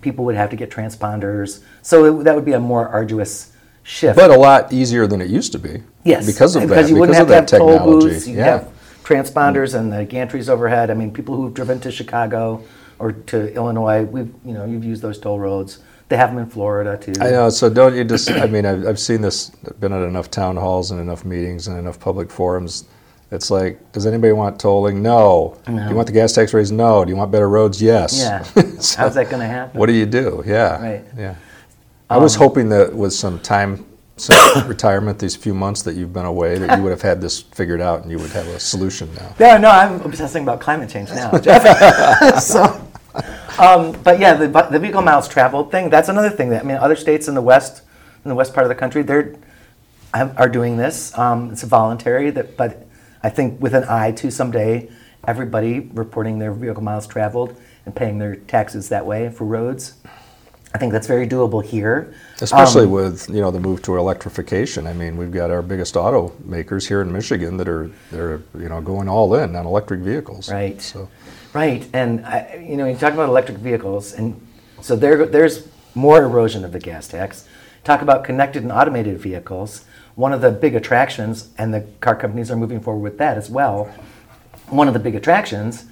people 0.00 0.24
would 0.24 0.34
have 0.34 0.50
to 0.50 0.56
get 0.56 0.70
transponders. 0.70 1.62
So 1.82 2.20
it, 2.20 2.24
that 2.24 2.34
would 2.34 2.44
be 2.44 2.52
a 2.52 2.60
more 2.60 2.88
arduous 2.88 3.52
shift. 3.84 4.16
but 4.16 4.30
a 4.30 4.36
lot 4.36 4.72
easier 4.72 5.06
than 5.06 5.20
it 5.20 5.30
used 5.30 5.52
to 5.52 5.58
be. 5.58 5.82
yes, 6.04 6.26
because 6.26 6.56
of 6.56 6.62
that. 6.62 6.68
because 6.68 6.90
you 6.90 6.96
wouldn't 6.96 7.16
because 7.16 7.30
have 7.30 7.42
of 7.42 7.46
to 7.46 7.56
that 7.56 7.58
have 7.58 7.60
toll 7.60 7.78
technology. 7.78 8.06
booths. 8.08 8.28
You 8.28 8.36
yeah. 8.36 8.44
have 8.44 8.73
transponders 9.04 9.78
and 9.78 9.92
the 9.92 10.04
gantries 10.06 10.48
overhead. 10.48 10.90
I 10.90 10.94
mean, 10.94 11.12
people 11.12 11.36
who've 11.36 11.54
driven 11.54 11.78
to 11.80 11.92
Chicago 11.92 12.64
or 12.98 13.12
to 13.12 13.54
Illinois, 13.54 14.04
we've 14.04 14.32
you 14.44 14.54
know 14.54 14.64
you've 14.64 14.84
used 14.84 15.02
those 15.02 15.18
toll 15.18 15.38
roads. 15.38 15.80
They 16.08 16.16
have 16.16 16.30
them 16.30 16.38
in 16.38 16.50
Florida 16.50 16.98
too. 16.98 17.14
I 17.20 17.30
know. 17.30 17.50
So 17.50 17.70
don't 17.70 17.94
you 17.94 18.04
just? 18.04 18.30
I 18.30 18.46
mean, 18.46 18.66
I've, 18.66 18.86
I've 18.86 18.98
seen 18.98 19.20
this. 19.20 19.50
Been 19.80 19.92
at 19.92 20.02
enough 20.02 20.30
town 20.30 20.56
halls 20.56 20.90
and 20.90 21.00
enough 21.00 21.24
meetings 21.24 21.68
and 21.68 21.78
enough 21.78 22.00
public 22.00 22.30
forums. 22.30 22.84
It's 23.30 23.50
like, 23.50 23.92
does 23.92 24.06
anybody 24.06 24.32
want 24.32 24.60
tolling? 24.60 25.02
No. 25.02 25.58
no. 25.66 25.82
Do 25.82 25.88
you 25.88 25.96
want 25.96 26.06
the 26.06 26.12
gas 26.12 26.32
tax 26.32 26.54
raised? 26.54 26.72
No. 26.72 27.04
Do 27.04 27.10
you 27.10 27.16
want 27.16 27.32
better 27.32 27.48
roads? 27.48 27.82
Yes. 27.82 28.16
Yeah. 28.16 28.42
So 28.78 28.98
How's 28.98 29.14
that 29.14 29.28
going 29.28 29.40
to 29.40 29.46
happen? 29.46 29.78
What 29.78 29.86
do 29.86 29.92
you 29.92 30.06
do? 30.06 30.42
Yeah. 30.46 30.80
Right. 30.80 31.04
Yeah. 31.16 31.30
Um, 31.30 31.36
I 32.10 32.18
was 32.18 32.36
hoping 32.36 32.68
that 32.68 32.94
with 32.94 33.12
some 33.12 33.40
time, 33.40 33.84
some 34.16 34.68
retirement, 34.68 35.18
these 35.18 35.34
few 35.34 35.54
months 35.54 35.82
that 35.82 35.96
you've 35.96 36.12
been 36.12 36.24
away, 36.24 36.58
that 36.58 36.76
you 36.76 36.82
would 36.82 36.90
have 36.90 37.02
had 37.02 37.20
this 37.20 37.40
figured 37.40 37.80
out 37.80 38.02
and 38.02 38.10
you 38.10 38.18
would 38.18 38.30
have 38.30 38.46
a 38.48 38.60
solution 38.60 39.12
now. 39.14 39.34
Yeah, 39.38 39.56
no, 39.56 39.68
I'm 39.68 40.00
obsessing 40.02 40.42
about 40.44 40.60
climate 40.60 40.88
change 40.88 41.10
now, 41.10 41.36
Jeff. 41.38 42.42
so, 42.42 42.62
um, 43.58 43.92
but 44.02 44.20
yeah, 44.20 44.34
the, 44.34 44.48
the 44.70 44.78
vehicle 44.78 45.02
miles 45.02 45.28
traveled 45.28 45.70
thing, 45.70 45.90
that's 45.90 46.08
another 46.08 46.30
thing 46.30 46.50
that, 46.50 46.62
I 46.62 46.66
mean, 46.66 46.76
other 46.76 46.96
states 46.96 47.26
in 47.26 47.34
the 47.34 47.42
west, 47.42 47.82
in 48.24 48.28
the 48.28 48.34
west 48.34 48.54
part 48.54 48.64
of 48.64 48.68
the 48.68 48.74
country, 48.74 49.02
they're, 49.02 49.34
are 50.12 50.48
doing 50.48 50.76
this. 50.76 51.16
Um, 51.18 51.50
it's 51.50 51.64
voluntary, 51.64 52.30
that, 52.30 52.56
but 52.56 52.86
I 53.22 53.30
think 53.30 53.60
with 53.60 53.74
an 53.74 53.84
eye 53.88 54.12
to 54.12 54.30
someday, 54.30 54.90
everybody 55.26 55.80
reporting 55.80 56.38
their 56.38 56.52
vehicle 56.52 56.82
miles 56.82 57.06
traveled 57.06 57.56
and 57.84 57.96
paying 57.96 58.18
their 58.18 58.36
taxes 58.36 58.90
that 58.90 59.06
way 59.06 59.28
for 59.28 59.44
roads. 59.44 59.94
I 60.74 60.78
think 60.78 60.92
that's 60.92 61.06
very 61.06 61.26
doable 61.26 61.64
here. 61.64 62.12
Especially 62.40 62.84
Um, 62.84 62.90
with 62.90 63.30
you 63.30 63.40
know 63.40 63.52
the 63.52 63.60
move 63.60 63.80
to 63.82 63.96
electrification. 63.96 64.86
I 64.86 64.92
mean, 64.92 65.16
we've 65.16 65.30
got 65.32 65.50
our 65.50 65.62
biggest 65.62 65.94
automakers 65.94 66.88
here 66.88 67.00
in 67.00 67.12
Michigan 67.12 67.56
that 67.58 67.68
are 67.68 67.90
they're 68.10 68.42
you 68.58 68.68
know 68.68 68.80
going 68.80 69.08
all 69.08 69.34
in 69.36 69.54
on 69.54 69.66
electric 69.66 70.00
vehicles. 70.00 70.50
Right. 70.50 70.82
So 70.82 71.08
Right, 71.54 71.88
and 71.92 72.26
I, 72.26 72.66
you 72.68 72.76
know, 72.76 72.84
you 72.84 72.96
talk 72.96 73.14
about 73.14 73.28
electric 73.28 73.58
vehicles, 73.58 74.12
and 74.12 74.44
so 74.80 74.96
there, 74.96 75.24
there's 75.24 75.68
more 75.94 76.20
erosion 76.24 76.64
of 76.64 76.72
the 76.72 76.80
gas 76.80 77.06
tax. 77.06 77.46
Talk 77.84 78.02
about 78.02 78.24
connected 78.24 78.64
and 78.64 78.72
automated 78.72 79.20
vehicles. 79.20 79.84
One 80.16 80.32
of 80.32 80.40
the 80.40 80.50
big 80.50 80.74
attractions, 80.74 81.50
and 81.56 81.72
the 81.72 81.82
car 82.00 82.16
companies 82.16 82.50
are 82.50 82.56
moving 82.56 82.80
forward 82.80 83.02
with 83.02 83.18
that 83.18 83.38
as 83.38 83.48
well. 83.48 83.84
One 84.68 84.88
of 84.88 84.94
the 84.94 85.00
big 85.00 85.14
attractions 85.14 85.84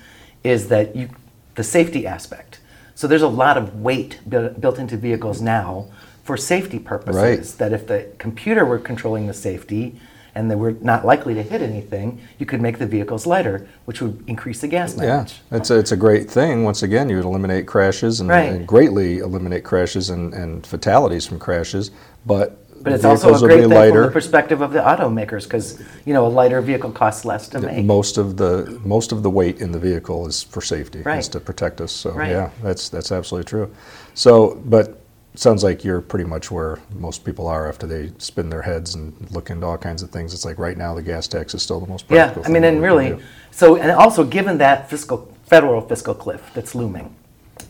is 0.43 0.67
that 0.69 0.97
you, 0.97 1.11
the 1.55 1.63
safety 1.63 2.09
aspect. 2.09 2.59
So 2.95 3.07
there's 3.07 3.23
a 3.23 3.29
lot 3.29 3.57
of 3.57 3.81
weight 3.81 4.21
built, 4.29 4.79
into 4.79 4.97
vehicles 4.97 5.41
now 5.41 5.87
for 6.25 6.37
safety 6.37 6.79
purposes. 6.79 7.23
Right. 7.23 7.59
That 7.59 7.73
if 7.73 7.87
the 7.87 8.09
computer 8.19 8.65
were 8.65 8.79
controlling 8.79 9.27
the 9.27 9.35
safety 9.35 9.99
and 10.35 10.51
they 10.51 10.55
were 10.55 10.73
not 10.81 11.05
likely 11.05 11.35
to 11.35 11.43
hit 11.43 11.61
anything, 11.61 12.21
you 12.39 12.47
could 12.47 12.61
make 12.63 12.79
the 12.79 12.87
vehicles 12.87 13.27
lighter, 13.27 13.69
which 13.85 14.01
would 14.01 14.25
increase 14.27 14.61
the 14.63 14.69
gas 14.69 14.97
mileage. 14.97 15.41
yeah, 15.51 15.57
it's 15.59 15.71
a, 15.71 15.79
it's 15.79 15.93
a 15.93 15.97
great 15.97 16.31
thing. 16.31 16.65
Once 16.65 16.83
again, 16.83 17.09
you 17.11 17.17
would 17.17 17.25
eliminate 17.27 17.67
crashes 17.67 18.21
and, 18.21 18.31
Right. 18.31 18.51
and 18.51 18.67
greatly 18.67 19.19
eliminate 19.19 19.63
crashes 19.65 20.09
and, 20.09 20.33
and 20.33 20.67
fatalities 20.67 21.27
from 21.27 21.39
crashes. 21.39 21.91
But 22.25 22.57
But 22.83 22.93
it's 22.95 23.05
also 23.05 23.35
a 23.35 23.39
great 23.39 23.69
thing 23.69 23.93
from 23.93 24.03
the 24.03 24.11
perspective 24.11 24.61
of 24.61 24.73
the 24.73 24.81
automakers 24.81 25.45
because 25.45 25.81
you 26.05 26.13
know 26.13 26.27
a 26.27 26.29
lighter 26.29 26.61
vehicle 26.61 26.91
costs 26.91 27.25
less 27.25 27.49
to 27.49 27.61
make. 27.61 27.85
most 27.85 28.19
of 28.19 28.37
the 28.37 28.81
most 28.85 29.13
of 29.13 29.23
the 29.23 29.31
weight 29.31 29.61
in 29.61 29.73
the 29.73 29.79
vehicle 29.79 30.27
is 30.27 30.43
for 30.43 30.61
safety, 30.61 31.03
Right. 31.03 31.19
is 31.19 31.29
to 31.29 31.41
protect 31.41 31.81
us. 31.81 31.93
So 31.93 32.11
Right. 32.11 32.31
yeah, 32.31 32.51
that's 32.63 32.89
that's 32.89 33.13
absolutely 33.13 33.49
true. 33.49 33.71
So, 34.15 34.61
but 34.65 35.01
it 35.35 35.41
sounds 35.41 35.65
like 35.65 35.85
you're 35.85 36.01
pretty 36.01 36.25
much 36.25 36.51
where 36.51 36.79
most 36.95 37.25
people 37.25 37.47
are 37.47 37.69
after 37.69 37.87
they 37.87 38.13
spin 38.19 38.51
their 38.51 38.63
heads 38.63 38.95
and 38.95 39.15
look 39.31 39.49
into 39.49 39.67
all 39.67 39.79
kinds 39.79 40.03
of 40.03 40.11
things. 40.11 40.35
It's 40.35 40.45
like 40.45 40.59
right 40.59 40.77
now 40.77 40.95
the 40.95 41.03
gas 41.03 41.27
tax 41.29 41.55
is 41.55 41.63
still 41.63 41.81
the 41.81 41.87
most 41.87 42.05
Yeah, 42.11 42.25
practical. 42.25 42.51
I 42.51 42.53
mean, 42.53 42.65
and 42.65 42.83
really, 42.83 43.19
so 43.51 43.77
and 43.77 43.91
also 43.93 44.25
given 44.25 44.59
that 44.59 44.91
fiscal 44.91 45.29
federal 45.47 45.81
fiscal 45.83 46.15
cliff 46.15 46.51
that's 46.55 46.75
looming, 46.75 47.15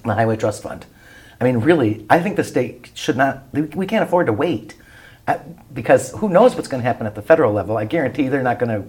the 0.04 0.14
Highway 0.14 0.36
Trust 0.36 0.62
Fund. 0.62 0.86
I 1.40 1.44
mean, 1.44 1.58
really, 1.58 2.06
I 2.08 2.20
think 2.20 2.36
the 2.36 2.44
state 2.44 2.90
should 2.94 3.16
not. 3.16 3.44
We 3.52 3.84
can't 3.86 4.04
afford 4.04 4.26
to 4.26 4.32
wait, 4.32 4.74
because 5.72 6.10
who 6.12 6.28
knows 6.28 6.54
what's 6.54 6.68
going 6.68 6.82
to 6.82 6.86
happen 6.86 7.06
at 7.06 7.14
the 7.14 7.22
federal 7.22 7.52
level? 7.52 7.76
I 7.76 7.84
guarantee 7.84 8.28
they're 8.28 8.42
not 8.42 8.58
going 8.58 8.82
to 8.82 8.88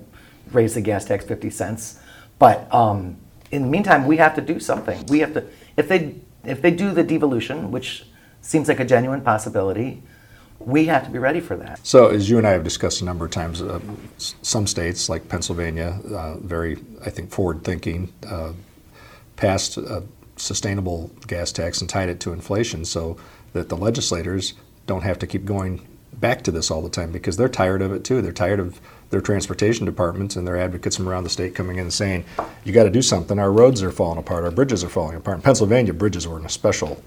raise 0.52 0.74
the 0.74 0.82
gas 0.82 1.06
tax 1.06 1.26
fifty 1.26 1.50
cents. 1.50 2.00
But 2.39 2.74
um, 2.74 3.17
in 3.52 3.63
the 3.63 3.67
meantime, 3.67 4.08
we 4.08 4.17
have 4.17 4.36
to 4.36 4.41
do 4.41 4.60
something. 4.60 5.06
We 5.08 5.19
have 5.19 5.34
to 5.34 5.46
if 5.78 5.88
they 5.88 6.15
if 6.43 6.62
they 6.62 6.72
do 6.72 6.91
the 6.91 7.04
devolution, 7.04 7.72
which 7.72 8.06
seems 8.41 8.67
like 8.67 8.80
a 8.80 8.86
genuine 8.86 9.22
possibility, 9.22 10.02
we 10.60 10.86
have 10.86 11.06
to 11.06 11.12
be 11.12 11.19
ready 11.19 11.39
for 11.39 11.56
that. 11.58 11.86
So, 11.86 12.08
as 12.08 12.30
you 12.30 12.38
and 12.38 12.48
I 12.48 12.52
have 12.52 12.63
discussed 12.63 13.02
a 13.02 13.06
number 13.06 13.26
of 13.26 13.32
times, 13.32 13.62
uh, 13.62 13.80
some 14.17 14.67
states 14.67 15.10
like 15.10 15.30
Pennsylvania, 15.30 16.00
uh, 16.13 16.38
very, 16.38 16.78
I 17.06 17.10
think, 17.10 17.32
forward 17.32 17.63
thinking, 17.63 18.12
uh, 18.28 18.54
passed 19.36 19.78
a 19.78 20.04
sustainable 20.36 21.12
gas 21.28 21.52
tax 21.52 21.80
and 21.80 21.89
tied 21.89 22.10
it 22.10 22.19
to 22.22 22.34
inflation 22.34 22.86
so 22.86 23.17
that 23.54 23.69
the 23.69 23.78
legislators 23.78 24.54
don't 24.88 25.04
have 25.04 25.19
to 25.19 25.28
keep 25.28 25.46
going 25.46 25.88
back 26.19 26.43
to 26.43 26.52
this 26.52 26.71
all 26.71 26.82
the 26.82 26.89
time 26.89 27.12
because 27.12 27.38
they're 27.38 27.49
tired 27.49 27.82
of 27.82 27.91
it 27.93 28.04
too. 28.04 28.21
They're 28.21 28.32
tired 28.32 28.60
of 28.60 28.80
their 29.10 29.21
transportation 29.21 29.86
departments 29.86 30.36
and 30.36 30.47
their 30.47 30.58
advocates 30.58 30.95
from 30.95 31.08
around 31.08 31.23
the 31.23 31.30
state 31.30 31.54
coming 31.54 31.78
in 31.78 31.84
and 31.84 31.93
saying, 31.93 32.26
you 32.63 32.73
got 32.73 32.84
to 32.84 32.89
do 32.89 33.02
something. 33.02 33.38
Our 33.38 33.52
roads 33.52 33.84
are 33.84 33.91
falling 33.91 34.17
apart. 34.17 34.43
Our 34.43 34.52
bridges 34.52 34.84
are 34.84 34.89
falling 34.89 35.15
apart. 35.15 35.38
In 35.38 35.41
Pennsylvania, 35.43 35.93
bridges 35.93 36.28
were 36.28 36.39
in 36.39 36.45
a 36.45 36.49
special, 36.49 37.02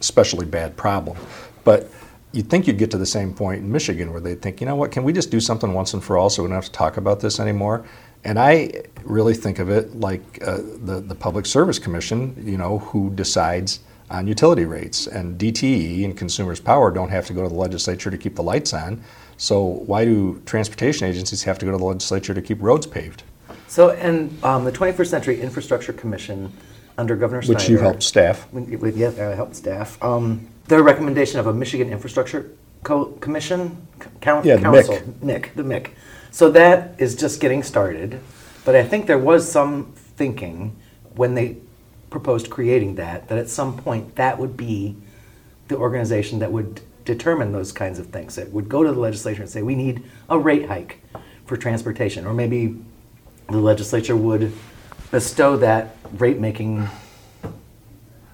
especially 0.00 0.46
bad 0.46 0.76
problem. 0.76 1.18
But 1.64 1.90
you'd 2.32 2.48
think 2.48 2.66
you'd 2.66 2.78
get 2.78 2.90
to 2.92 2.98
the 2.98 3.06
same 3.06 3.34
point 3.34 3.62
in 3.62 3.70
Michigan 3.70 4.12
where 4.12 4.20
they'd 4.20 4.40
think, 4.40 4.60
you 4.60 4.66
know 4.66 4.76
what, 4.76 4.90
can 4.90 5.04
we 5.04 5.12
just 5.12 5.30
do 5.30 5.40
something 5.40 5.72
once 5.72 5.94
and 5.94 6.02
for 6.02 6.16
all 6.16 6.30
so 6.30 6.42
we 6.42 6.48
don't 6.48 6.54
have 6.54 6.64
to 6.64 6.72
talk 6.72 6.96
about 6.96 7.20
this 7.20 7.40
anymore? 7.40 7.84
And 8.24 8.38
I 8.38 8.84
really 9.02 9.34
think 9.34 9.58
of 9.58 9.70
it 9.70 9.98
like 9.98 10.22
uh, 10.42 10.58
the, 10.84 11.02
the 11.06 11.14
Public 11.14 11.46
Service 11.46 11.78
Commission, 11.78 12.34
you 12.46 12.58
know, 12.58 12.78
who 12.78 13.10
decides 13.10 13.80
on 14.10 14.26
utility 14.26 14.64
rates. 14.64 15.06
And 15.06 15.38
DTE 15.38 16.04
and 16.04 16.16
Consumers 16.16 16.60
Power 16.60 16.90
don't 16.90 17.10
have 17.10 17.26
to 17.26 17.32
go 17.32 17.42
to 17.42 17.48
the 17.48 17.54
legislature 17.54 18.10
to 18.10 18.18
keep 18.18 18.34
the 18.34 18.42
lights 18.42 18.74
on. 18.74 19.02
So 19.36 19.62
why 19.64 20.04
do 20.04 20.42
transportation 20.44 21.06
agencies 21.08 21.44
have 21.44 21.58
to 21.60 21.64
go 21.66 21.72
to 21.72 21.78
the 21.78 21.84
legislature 21.84 22.34
to 22.34 22.42
keep 22.42 22.60
roads 22.60 22.86
paved? 22.86 23.22
So, 23.68 23.90
and 23.90 24.42
um, 24.44 24.64
the 24.64 24.72
21st 24.72 25.06
Century 25.06 25.40
Infrastructure 25.40 25.92
Commission 25.92 26.52
under 26.98 27.16
Governor 27.16 27.40
Snyder. 27.42 27.58
Which 27.58 27.68
you 27.68 27.78
helped 27.78 28.02
staff. 28.02 28.52
With, 28.52 28.96
yeah, 28.96 29.08
I 29.08 29.34
helped 29.34 29.56
staff. 29.56 30.02
Um, 30.02 30.48
their 30.66 30.82
recommendation 30.82 31.40
of 31.40 31.46
a 31.46 31.54
Michigan 31.54 31.88
Infrastructure 31.90 32.50
Co- 32.82 33.06
Commission 33.20 33.86
c- 34.02 34.08
coun- 34.20 34.44
Yeah, 34.44 34.56
the 34.56 34.62
council, 34.62 34.94
MIC. 34.94 35.22
MIC, 35.22 35.52
the 35.54 35.62
MIC. 35.62 35.94
So 36.30 36.50
that 36.50 36.94
is 36.98 37.14
just 37.14 37.40
getting 37.40 37.62
started, 37.62 38.20
but 38.64 38.74
I 38.74 38.82
think 38.84 39.06
there 39.06 39.18
was 39.18 39.50
some 39.50 39.92
thinking 39.94 40.76
when 41.16 41.34
they 41.34 41.56
proposed 42.10 42.50
creating 42.50 42.96
that 42.96 43.28
that 43.28 43.38
at 43.38 43.48
some 43.48 43.76
point 43.76 44.16
that 44.16 44.38
would 44.38 44.56
be 44.56 44.96
the 45.68 45.76
organization 45.76 46.40
that 46.40 46.50
would 46.50 46.80
determine 47.04 47.52
those 47.52 47.72
kinds 47.72 47.98
of 47.98 48.06
things. 48.08 48.36
It 48.36 48.52
would 48.52 48.68
go 48.68 48.82
to 48.82 48.92
the 48.92 48.98
legislature 48.98 49.42
and 49.42 49.50
say 49.50 49.62
we 49.62 49.74
need 49.76 50.02
a 50.28 50.38
rate 50.38 50.66
hike 50.66 51.02
for 51.46 51.56
transportation, 51.56 52.26
or 52.26 52.34
maybe 52.34 52.76
the 53.48 53.58
legislature 53.58 54.16
would 54.16 54.52
bestow 55.10 55.56
that 55.56 55.96
rate 56.18 56.38
making 56.38 56.88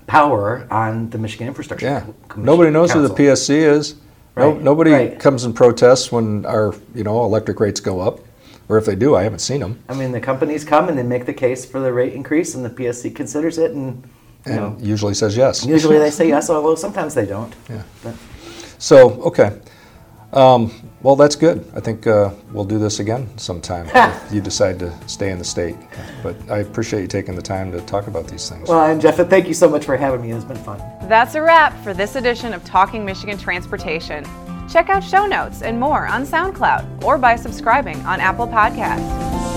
power 0.06 0.66
on 0.70 1.10
the 1.10 1.18
Michigan 1.18 1.48
Infrastructure 1.48 1.86
Yeah. 1.86 2.00
Commission. 2.28 2.44
Nobody 2.44 2.70
knows 2.70 2.92
who 2.92 3.06
the 3.06 3.14
PSC 3.14 3.50
is. 3.56 3.96
No, 4.36 4.52
nobody 4.52 4.90
right. 4.90 5.18
comes 5.18 5.44
and 5.44 5.54
protests 5.56 6.12
when 6.12 6.44
our, 6.44 6.74
you 6.94 7.02
know, 7.02 7.24
electric 7.24 7.58
rates 7.58 7.80
go 7.80 8.00
up. 8.00 8.20
Or 8.68 8.78
if 8.78 8.84
they 8.84 8.96
do, 8.96 9.14
I 9.14 9.22
haven't 9.22 9.38
seen 9.38 9.60
them. 9.60 9.82
I 9.88 9.94
mean, 9.94 10.12
the 10.12 10.20
companies 10.20 10.64
come 10.64 10.88
and 10.88 10.98
they 10.98 11.02
make 11.02 11.26
the 11.26 11.34
case 11.34 11.64
for 11.64 11.80
the 11.80 11.92
rate 11.92 12.14
increase, 12.14 12.54
and 12.54 12.64
the 12.64 12.70
PSC 12.70 13.14
considers 13.14 13.58
it, 13.58 13.72
and 13.72 14.02
you 14.46 14.54
know, 14.54 14.76
usually 14.80 15.14
says 15.14 15.36
yes. 15.36 15.64
usually 15.64 15.98
they 15.98 16.10
say 16.20 16.28
yes, 16.28 16.50
although 16.50 16.74
sometimes 16.74 17.14
they 17.14 17.26
don't. 17.26 17.54
Yeah. 17.68 17.82
But 18.02 18.14
So, 18.78 19.10
okay. 19.22 19.58
Um, 20.32 20.72
well, 21.02 21.16
that's 21.16 21.36
good. 21.36 21.64
I 21.74 21.80
think 21.80 22.06
uh, 22.06 22.30
we'll 22.52 22.64
do 22.64 22.78
this 22.78 22.98
again 22.98 23.28
sometime 23.38 23.86
if 23.94 24.32
you 24.32 24.40
decide 24.40 24.78
to 24.80 24.92
stay 25.08 25.30
in 25.30 25.38
the 25.38 25.44
state. 25.44 25.76
But 26.22 26.36
I 26.50 26.58
appreciate 26.58 27.00
you 27.02 27.06
taking 27.06 27.36
the 27.36 27.42
time 27.42 27.70
to 27.72 27.80
talk 27.82 28.06
about 28.08 28.26
these 28.26 28.48
things. 28.48 28.68
well, 28.68 28.90
and 28.90 29.00
Jeff, 29.00 29.16
thank 29.16 29.46
you 29.46 29.54
so 29.54 29.68
much 29.68 29.84
for 29.84 29.96
having 29.96 30.22
me. 30.22 30.32
It's 30.32 30.44
been 30.44 30.56
fun. 30.56 30.78
That's 31.08 31.36
a 31.36 31.42
wrap 31.42 31.72
for 31.84 31.94
this 31.94 32.16
edition 32.16 32.52
of 32.52 32.64
Talking 32.64 33.04
Michigan 33.04 33.38
Transportation. 33.38 34.24
Check 34.68 34.88
out 34.88 35.02
show 35.02 35.26
notes 35.26 35.62
and 35.62 35.78
more 35.78 36.06
on 36.06 36.24
SoundCloud 36.24 37.04
or 37.04 37.18
by 37.18 37.36
subscribing 37.36 38.00
on 38.06 38.20
Apple 38.20 38.46
Podcasts. 38.46 39.55